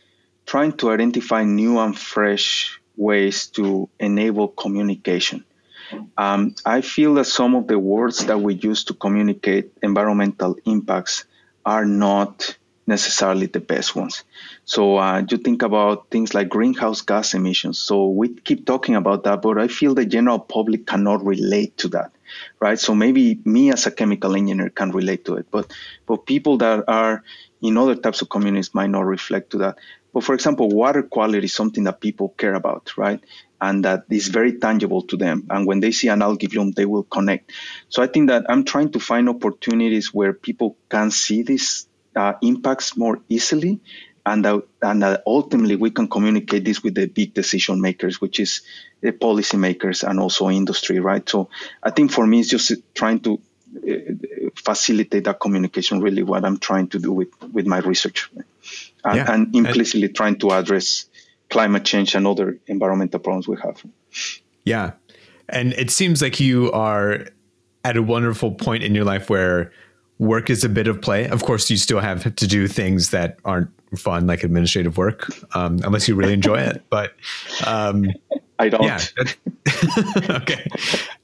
[0.47, 5.45] trying to identify new and fresh ways to enable communication.
[6.17, 11.27] Um, I feel that some of the words that we use to communicate environmental impacts
[11.65, 12.57] are not
[12.87, 14.23] necessarily the best ones.
[14.65, 17.79] So uh, you think about things like greenhouse gas emissions.
[17.79, 21.89] So we keep talking about that, but I feel the general public cannot relate to
[21.89, 22.13] that,
[22.61, 22.79] right?
[22.79, 25.73] So maybe me as a chemical engineer can relate to it, but
[26.07, 27.25] but people that are
[27.61, 29.79] in other types of communities might not reflect to that.
[30.13, 33.21] But for example, water quality is something that people care about, right?
[33.61, 35.47] And that is very tangible to them.
[35.51, 37.53] And when they see an algae bloom, they will connect.
[37.89, 41.87] So I think that I'm trying to find opportunities where people can see these
[42.17, 43.81] uh, impacts more easily
[44.27, 48.41] and that, and that ultimately we can communicate this with the big decision makers, which
[48.41, 48.63] is
[49.01, 51.27] the policymakers and also industry, right?
[51.29, 51.49] So
[51.83, 53.41] I think for me, it's just trying to
[53.77, 56.01] uh, facilitate that communication.
[56.01, 58.29] Really, what I'm trying to do with with my research,
[59.05, 59.33] and, yeah.
[59.33, 61.07] and implicitly and, trying to address
[61.49, 63.81] climate change and other environmental problems we have.
[64.65, 64.93] Yeah,
[65.49, 67.27] and it seems like you are
[67.85, 69.71] at a wonderful point in your life where
[70.19, 71.29] work is a bit of play.
[71.29, 75.81] Of course, you still have to do things that aren't fun, like administrative work, um,
[75.85, 76.83] unless you really enjoy it.
[76.91, 77.15] But
[77.67, 78.07] um,
[78.59, 78.83] I don't.
[78.83, 79.01] Yeah.
[80.31, 80.67] okay.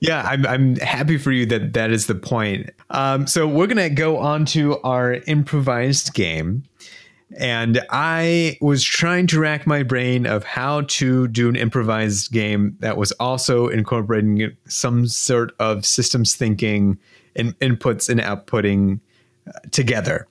[0.00, 2.70] Yeah, I'm I'm happy for you that that is the point.
[2.90, 6.64] Um, so we're gonna go on to our improvised game.
[7.38, 12.76] And I was trying to rack my brain of how to do an improvised game
[12.80, 16.98] that was also incorporating some sort of systems thinking
[17.36, 19.00] and inputs and outputting
[19.46, 20.26] uh, together.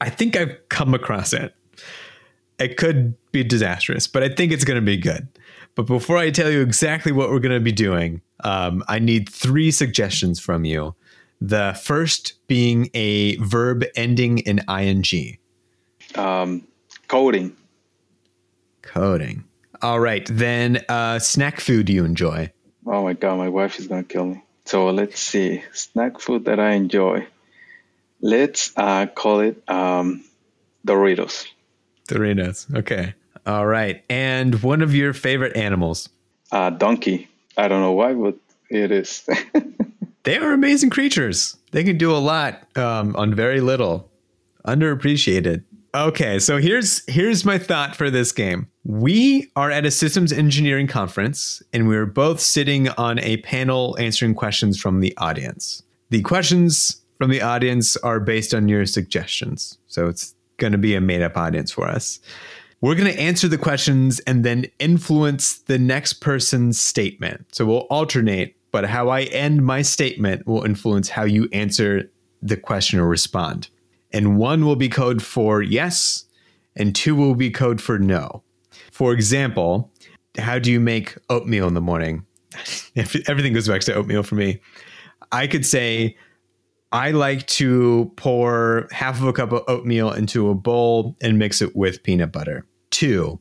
[0.00, 1.54] I think I've come across it.
[2.58, 5.26] It could be disastrous, but I think it's going to be good.
[5.74, 9.28] But before I tell you exactly what we're going to be doing, um, I need
[9.28, 10.94] three suggestions from you.
[11.40, 15.38] The first being a verb ending in ing.
[16.14, 16.68] Um,
[17.08, 17.56] coding.
[18.82, 19.44] Coding.
[19.80, 20.26] All right.
[20.30, 22.52] Then uh, snack food you enjoy.
[22.86, 24.44] Oh my God, my wife is going to kill me.
[24.64, 25.62] So let's see.
[25.72, 27.26] Snack food that I enjoy.
[28.20, 30.24] Let's uh, call it um,
[30.86, 31.46] Doritos.
[32.08, 32.74] Doritos.
[32.74, 33.14] Okay.
[33.46, 34.04] All right.
[34.08, 36.08] And one of your favorite animals?
[36.50, 37.28] Uh, donkey.
[37.56, 38.36] I don't know why, but
[38.70, 39.28] it is.
[40.22, 41.56] they are amazing creatures.
[41.72, 44.10] They can do a lot um, on very little.
[44.66, 45.64] Underappreciated.
[45.94, 48.68] Okay, so here's here's my thought for this game.
[48.84, 54.34] We are at a systems engineering conference and we're both sitting on a panel answering
[54.34, 55.82] questions from the audience.
[56.10, 59.78] The questions from the audience are based on your suggestions.
[59.86, 62.18] So it's going to be a made up audience for us.
[62.80, 67.54] We're going to answer the questions and then influence the next person's statement.
[67.54, 72.10] So we'll alternate, but how I end my statement will influence how you answer
[72.42, 73.68] the question or respond.
[74.12, 76.24] And one will be code for yes,
[76.74, 78.42] and two will be code for no.
[78.90, 79.90] For example,
[80.38, 82.24] how do you make oatmeal in the morning?
[82.96, 84.60] Everything goes back to oatmeal for me.
[85.30, 86.16] I could say,
[86.92, 91.62] I like to pour half of a cup of oatmeal into a bowl and mix
[91.62, 93.40] it with peanut butter two.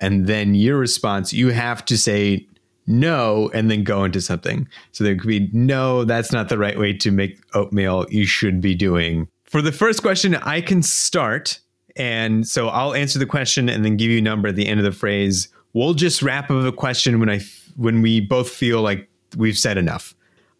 [0.00, 2.46] And then your response, you have to say
[2.86, 4.68] no and then go into something.
[4.92, 8.06] So there could be no, that's not the right way to make oatmeal.
[8.10, 9.28] You should be doing.
[9.44, 11.60] For the first question, I can start.
[11.98, 14.78] And so I'll answer the question and then give you a number at the end
[14.78, 15.48] of the phrase.
[15.72, 17.40] We'll just wrap up a question when I
[17.76, 20.14] when we both feel like we've said enough.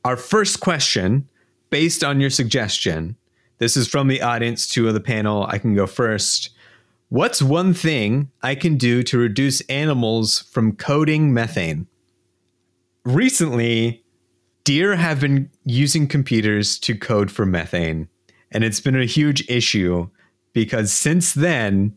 [0.04, 1.28] Our first question,
[1.70, 3.16] based on your suggestion,
[3.58, 5.46] this is from the audience to the panel.
[5.46, 6.50] I can go first.
[7.08, 11.86] What's one thing I can do to reduce animals from coding methane?
[13.04, 14.04] Recently,
[14.64, 18.08] deer have been using computers to code for methane,
[18.52, 20.10] and it's been a huge issue
[20.58, 21.96] because since then,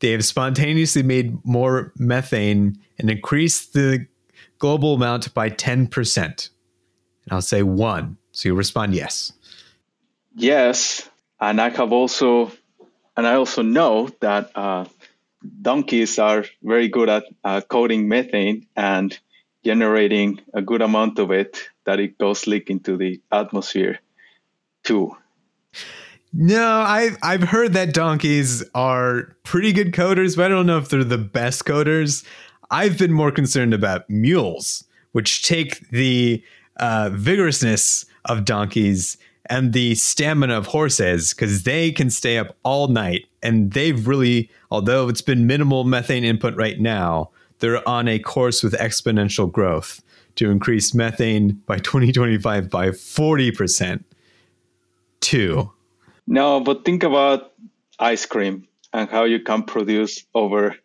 [0.00, 4.06] they have spontaneously made more methane and increased the
[4.58, 6.14] global amount by 10%.
[6.16, 6.38] And
[7.30, 8.16] I'll say one.
[8.32, 9.34] So you respond yes.
[10.34, 11.06] Yes.
[11.38, 12.50] And I have also
[13.14, 14.86] and I also know that uh,
[15.60, 19.18] donkeys are very good at uh, coding methane and
[19.66, 23.98] generating a good amount of it that it goes leak into the atmosphere
[24.82, 25.14] too.
[26.32, 30.88] No, I've I've heard that donkeys are pretty good coders, but I don't know if
[30.88, 32.24] they're the best coders.
[32.70, 36.42] I've been more concerned about mules, which take the
[36.78, 39.16] uh, vigorousness of donkeys
[39.48, 43.26] and the stamina of horses because they can stay up all night.
[43.42, 48.62] And they've really, although it's been minimal methane input right now, they're on a course
[48.62, 50.02] with exponential growth
[50.36, 54.04] to increase methane by 2025 by 40%.
[55.20, 55.72] Two.
[56.28, 57.52] No, but think about
[57.98, 60.76] ice cream and how you can produce over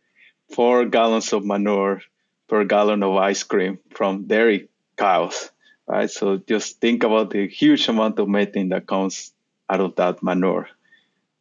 [0.50, 2.02] four gallons of manure
[2.48, 5.52] per gallon of ice cream from dairy cows
[5.88, 6.10] right?
[6.10, 9.34] So just think about the huge amount of methane that comes
[9.70, 10.70] out of that manure.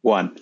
[0.01, 0.37] One.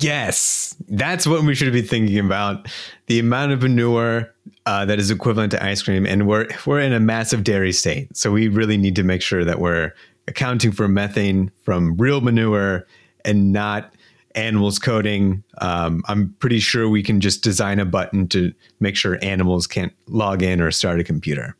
[0.00, 2.68] Yes, that's what we should be thinking about.
[3.06, 4.32] The amount of manure
[4.64, 8.16] uh, that is equivalent to ice cream, and we're we're in a massive dairy state,
[8.16, 9.92] so we really need to make sure that we're
[10.28, 12.86] accounting for methane from real manure
[13.24, 13.94] and not
[14.34, 15.42] animals coding.
[15.60, 19.92] Um, I'm pretty sure we can just design a button to make sure animals can't
[20.06, 21.56] log in or start a computer.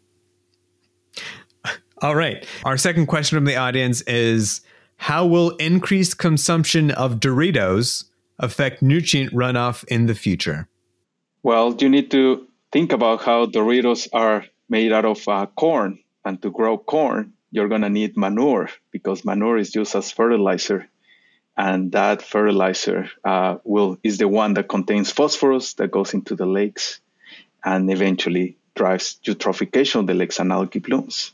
[2.03, 2.47] All right.
[2.65, 4.61] Our second question from the audience is
[4.97, 8.05] How will increased consumption of Doritos
[8.39, 10.69] affect nutrient runoff in the future?
[11.43, 15.99] Well, you need to think about how Doritos are made out of uh, corn.
[16.25, 20.89] And to grow corn, you're going to need manure because manure is used as fertilizer.
[21.57, 26.47] And that fertilizer uh, will is the one that contains phosphorus that goes into the
[26.47, 27.01] lakes
[27.65, 31.33] and eventually drives eutrophication of the lakes and algae blooms.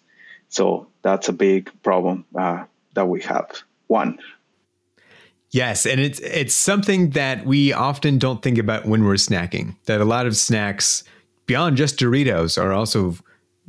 [0.49, 3.51] So that's a big problem uh, that we have.
[3.87, 4.19] One.
[5.51, 9.77] Yes, and it's it's something that we often don't think about when we're snacking.
[9.85, 11.05] That a lot of snacks
[11.47, 13.15] beyond just Doritos are also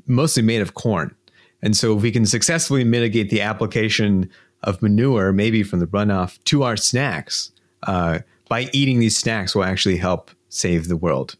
[0.07, 1.13] mostly made of corn.
[1.61, 4.29] And so if we can successfully mitigate the application
[4.63, 7.51] of manure, maybe from the runoff to our snacks,
[7.83, 11.35] uh, by eating these snacks will actually help save the world.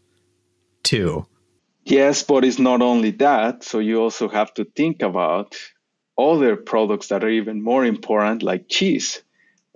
[0.84, 1.26] Two.
[1.84, 3.64] Yes, but it's not only that.
[3.64, 5.56] So you also have to think about
[6.18, 9.22] other products that are even more important, like cheese,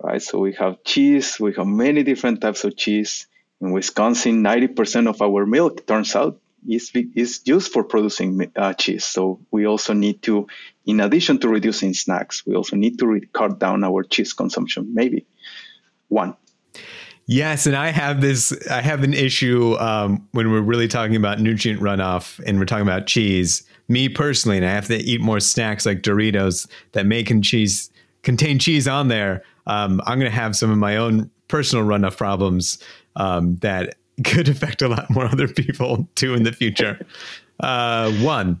[0.02, 0.22] right?
[0.22, 3.26] So we have cheese, we have many different types of cheese.
[3.60, 9.04] In Wisconsin, 90% of our milk turns out is, is used for producing uh, cheese.
[9.04, 10.46] So we also need to,
[10.86, 14.92] in addition to reducing snacks, we also need to re- cut down our cheese consumption,
[14.94, 15.26] maybe
[16.08, 16.36] one.
[17.26, 18.52] Yes, and I have this.
[18.68, 22.82] I have an issue um, when we're really talking about nutrient runoff, and we're talking
[22.82, 23.62] about cheese.
[23.86, 27.88] Me personally, and I have to eat more snacks like Doritos that may con- cheese
[28.22, 29.44] contain cheese on there.
[29.68, 32.82] Um, I'm going to have some of my own personal runoff problems
[33.14, 33.94] um, that
[34.24, 37.06] could affect a lot more other people too in the future.
[37.58, 38.60] Uh, one.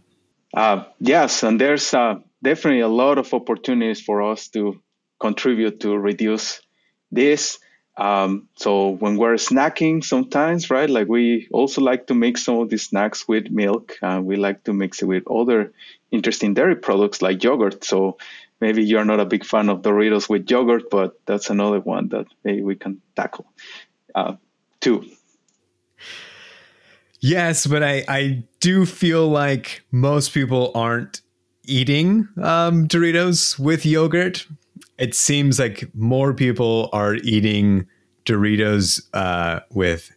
[0.52, 4.80] Uh, yes, and there's uh, definitely a lot of opportunities for us to
[5.20, 6.60] contribute to reduce
[7.12, 7.58] this.
[7.96, 12.70] Um, so when we're snacking sometimes, right, like we also like to make some of
[12.70, 13.96] these snacks with milk.
[14.02, 15.72] Uh, we like to mix it with other
[16.10, 17.84] interesting dairy products like yogurt.
[17.84, 18.16] So
[18.60, 22.26] maybe you're not a big fan of Doritos with yogurt, but that's another one that
[22.42, 23.46] maybe we can tackle.
[24.14, 24.36] Uh,
[24.80, 25.04] two.
[27.20, 31.20] Yes, but I, I do feel like most people aren't
[31.66, 34.46] eating um, Doritos with yogurt
[35.00, 37.86] it seems like more people are eating
[38.26, 40.14] Doritos uh, with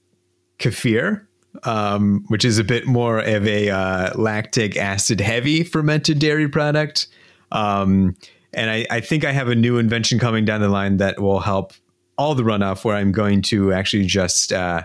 [0.59, 1.25] kefir,
[1.63, 7.07] um, which is a bit more of a uh, lactic acid heavy fermented dairy product.
[7.53, 8.17] Um,
[8.53, 11.39] and I, I, think I have a new invention coming down the line that will
[11.39, 11.71] help
[12.17, 14.83] all the runoff where I'm going to actually just uh,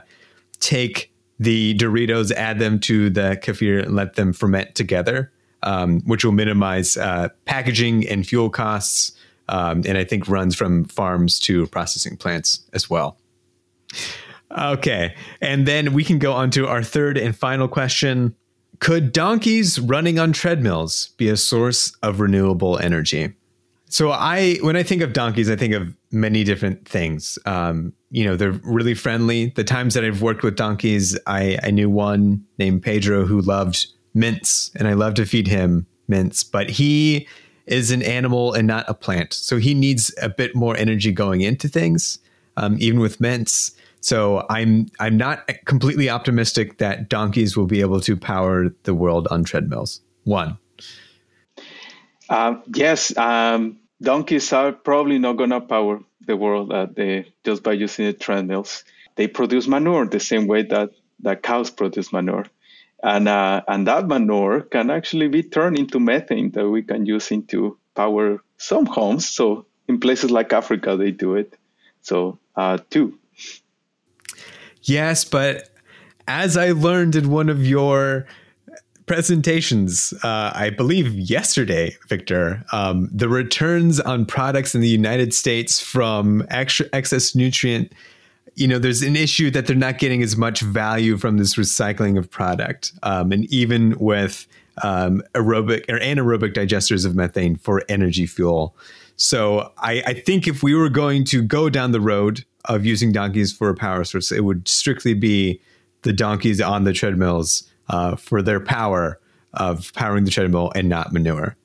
[0.61, 5.33] take the Doritos, add them to the kefir, and let them ferment together,
[5.63, 9.13] um, which will minimize uh, packaging and fuel costs
[9.49, 13.19] um, and I think runs from farms to processing plants as well.
[14.57, 18.35] Okay, and then we can go on to our third and final question.
[18.81, 23.35] Could donkeys running on treadmills be a source of renewable energy?
[23.91, 27.39] So I, when I think of donkeys, I think of many different things.
[27.47, 29.53] Um, you know, they're really friendly.
[29.55, 33.87] The times that I've worked with donkeys, I, I knew one named Pedro who loved
[34.15, 36.43] mints, and I love to feed him mints.
[36.43, 37.29] But he
[37.67, 39.35] is an animal and not a plant.
[39.35, 42.19] So he needs a bit more energy going into things,
[42.57, 43.73] um, even with mints.
[44.01, 49.29] So I'm I'm not completely optimistic that donkeys will be able to power the world
[49.31, 50.01] on treadmills.
[50.25, 50.57] One.
[52.31, 56.87] Um, yes, um, donkeys are probably not going to power the world uh,
[57.45, 58.85] just by using the treadmills.
[59.17, 60.91] They produce manure the same way that,
[61.21, 62.47] that cows produce manure
[63.03, 67.31] and uh, and that manure can actually be turned into methane that we can use
[67.31, 69.29] into power some homes.
[69.29, 71.57] So in places like Africa, they do it.
[72.03, 73.19] So uh, two.
[74.83, 75.71] Yes, but
[76.27, 78.27] as I learned in one of your
[79.09, 85.81] presentations, uh, I believe yesterday, Victor, um, the returns on products in the United States
[85.81, 87.93] from extra excess nutrient
[88.55, 92.19] you know, there's an issue that they're not getting as much value from this recycling
[92.19, 92.91] of product.
[93.05, 94.49] Um, and even with
[94.83, 98.77] um, aerobic or anaerobic digesters of methane for energy fuel.
[99.17, 103.11] So I, I, think if we were going to go down the road of using
[103.11, 105.61] donkeys for a power source, it would strictly be
[106.03, 109.21] the donkeys on the treadmills uh, for their power
[109.55, 111.57] of powering the treadmill and not manure.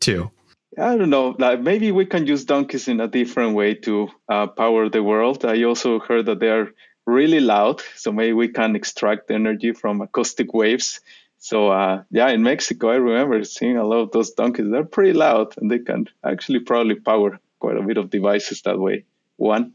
[0.00, 0.30] Too.
[0.78, 1.34] I don't know.
[1.38, 5.44] Like maybe we can use donkeys in a different way to uh, power the world.
[5.44, 6.70] I also heard that they are
[7.06, 11.00] really loud, so maybe we can extract energy from acoustic waves.
[11.38, 14.70] So uh, yeah, in Mexico, I remember seeing a lot of those donkeys.
[14.70, 18.78] They're pretty loud, and they can actually probably power quite a bit of devices that
[18.78, 19.04] way.
[19.36, 19.72] One.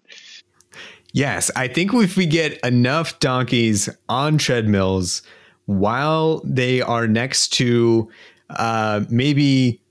[1.11, 5.21] Yes, I think if we get enough donkeys on treadmills
[5.65, 8.09] while they are next to
[8.49, 9.81] uh, maybe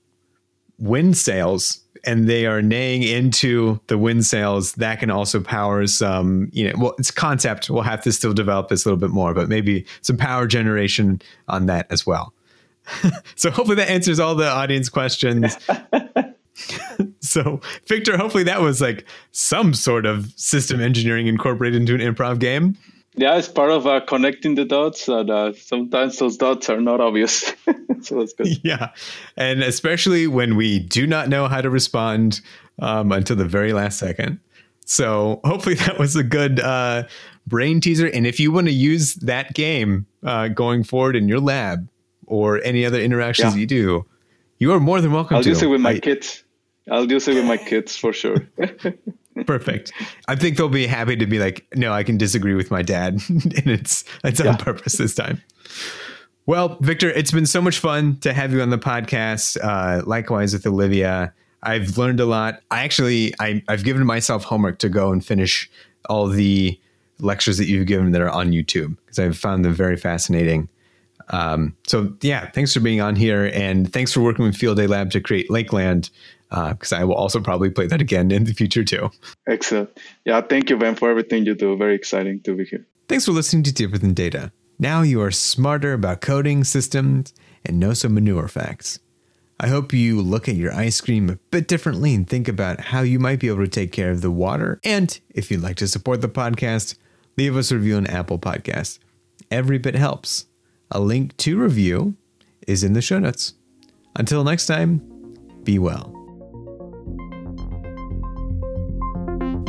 [0.79, 6.49] wind sails and they are neighing into the wind sails, that can also power some,
[6.53, 7.71] you know, well, it's concept.
[7.71, 11.23] We'll have to still develop this a little bit more, but maybe some power generation
[11.49, 12.35] on that as well.
[13.37, 15.57] so hopefully that answers all the audience questions.
[17.21, 22.41] so Victor, hopefully that was like some sort of system engineering incorporated into an improv
[22.41, 22.77] game.
[23.15, 27.01] Yeah, it's part of uh, connecting the dots, and uh, sometimes those dots are not
[27.01, 27.53] obvious.
[28.01, 28.47] so that's good.
[28.65, 28.91] Yeah,
[29.37, 32.41] and especially when we do not know how to respond
[32.81, 34.41] um, until the very last second.
[34.87, 37.05] So hopefully that was a good uh,
[37.47, 38.07] brain teaser.
[38.07, 41.89] And if you want to use that game uh, going forward in your lab
[42.27, 43.61] or any other interactions yeah.
[43.61, 44.07] you do,
[44.59, 45.51] you are more than welcome I'll to.
[45.51, 46.45] I'll use it with my I, kids.
[46.91, 48.49] I'll use it with my kids for sure.
[49.47, 49.93] Perfect.
[50.29, 53.15] I think they'll be happy to be like, no, I can disagree with my dad,
[53.29, 54.51] and it's it's yeah.
[54.51, 55.41] on purpose this time.
[56.45, 59.57] Well, Victor, it's been so much fun to have you on the podcast.
[59.63, 62.61] Uh, likewise with Olivia, I've learned a lot.
[62.71, 65.71] I actually, I, I've given myself homework to go and finish
[66.11, 66.79] all the
[67.21, 70.69] lectures that you've given that are on YouTube because I've found them very fascinating.
[71.29, 74.89] Um, so yeah, thanks for being on here, and thanks for working with Field Day
[74.89, 76.11] Lab to create Lakeland
[76.53, 79.11] because uh, I will also probably play that again in the future too.
[79.49, 79.99] Excellent.
[80.25, 81.77] Yeah, thank you, Ben, for everything you do.
[81.77, 82.87] Very exciting to be here.
[83.09, 84.53] Thanks for listening to Deeper Than Data.
[84.79, 87.33] Now you are smarter about coding systems
[87.65, 88.99] and know some manure facts.
[89.61, 93.03] I hope you look at your ice cream a bit differently and think about how
[93.03, 94.81] you might be able to take care of the water.
[94.83, 96.97] And if you'd like to support the podcast,
[97.39, 98.99] leave us a review on Apple Podcast.
[99.51, 100.47] Every bit helps.
[100.91, 102.17] A link to review
[102.67, 103.55] is in the show notes.
[104.17, 105.01] Until next time,
[105.63, 106.22] be well.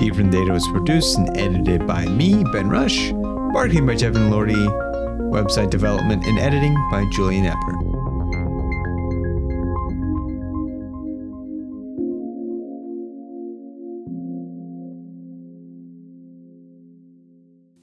[0.04, 4.54] Deeper Than Data was produced and edited by me, Ben Rush, marketing by Jevin Lordy,
[5.32, 7.80] website development and editing by Julian Epper.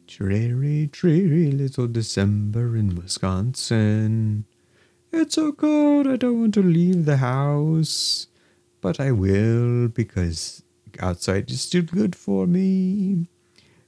[0.06, 4.44] Dreary, dreary little December in Wisconsin.
[5.10, 8.26] It's so cold, I don't want to leave the house.
[8.82, 10.62] But I will because
[11.01, 13.28] outside is still good for me.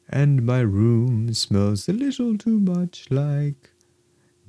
[0.08, 3.70] And my room smells a little too much like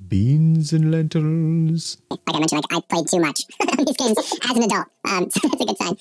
[0.08, 1.96] beans and lentils.
[2.10, 3.42] Like I mentioned, like I played too much
[3.78, 4.86] these games as an adult.
[5.04, 5.96] Um, so that's a good sign.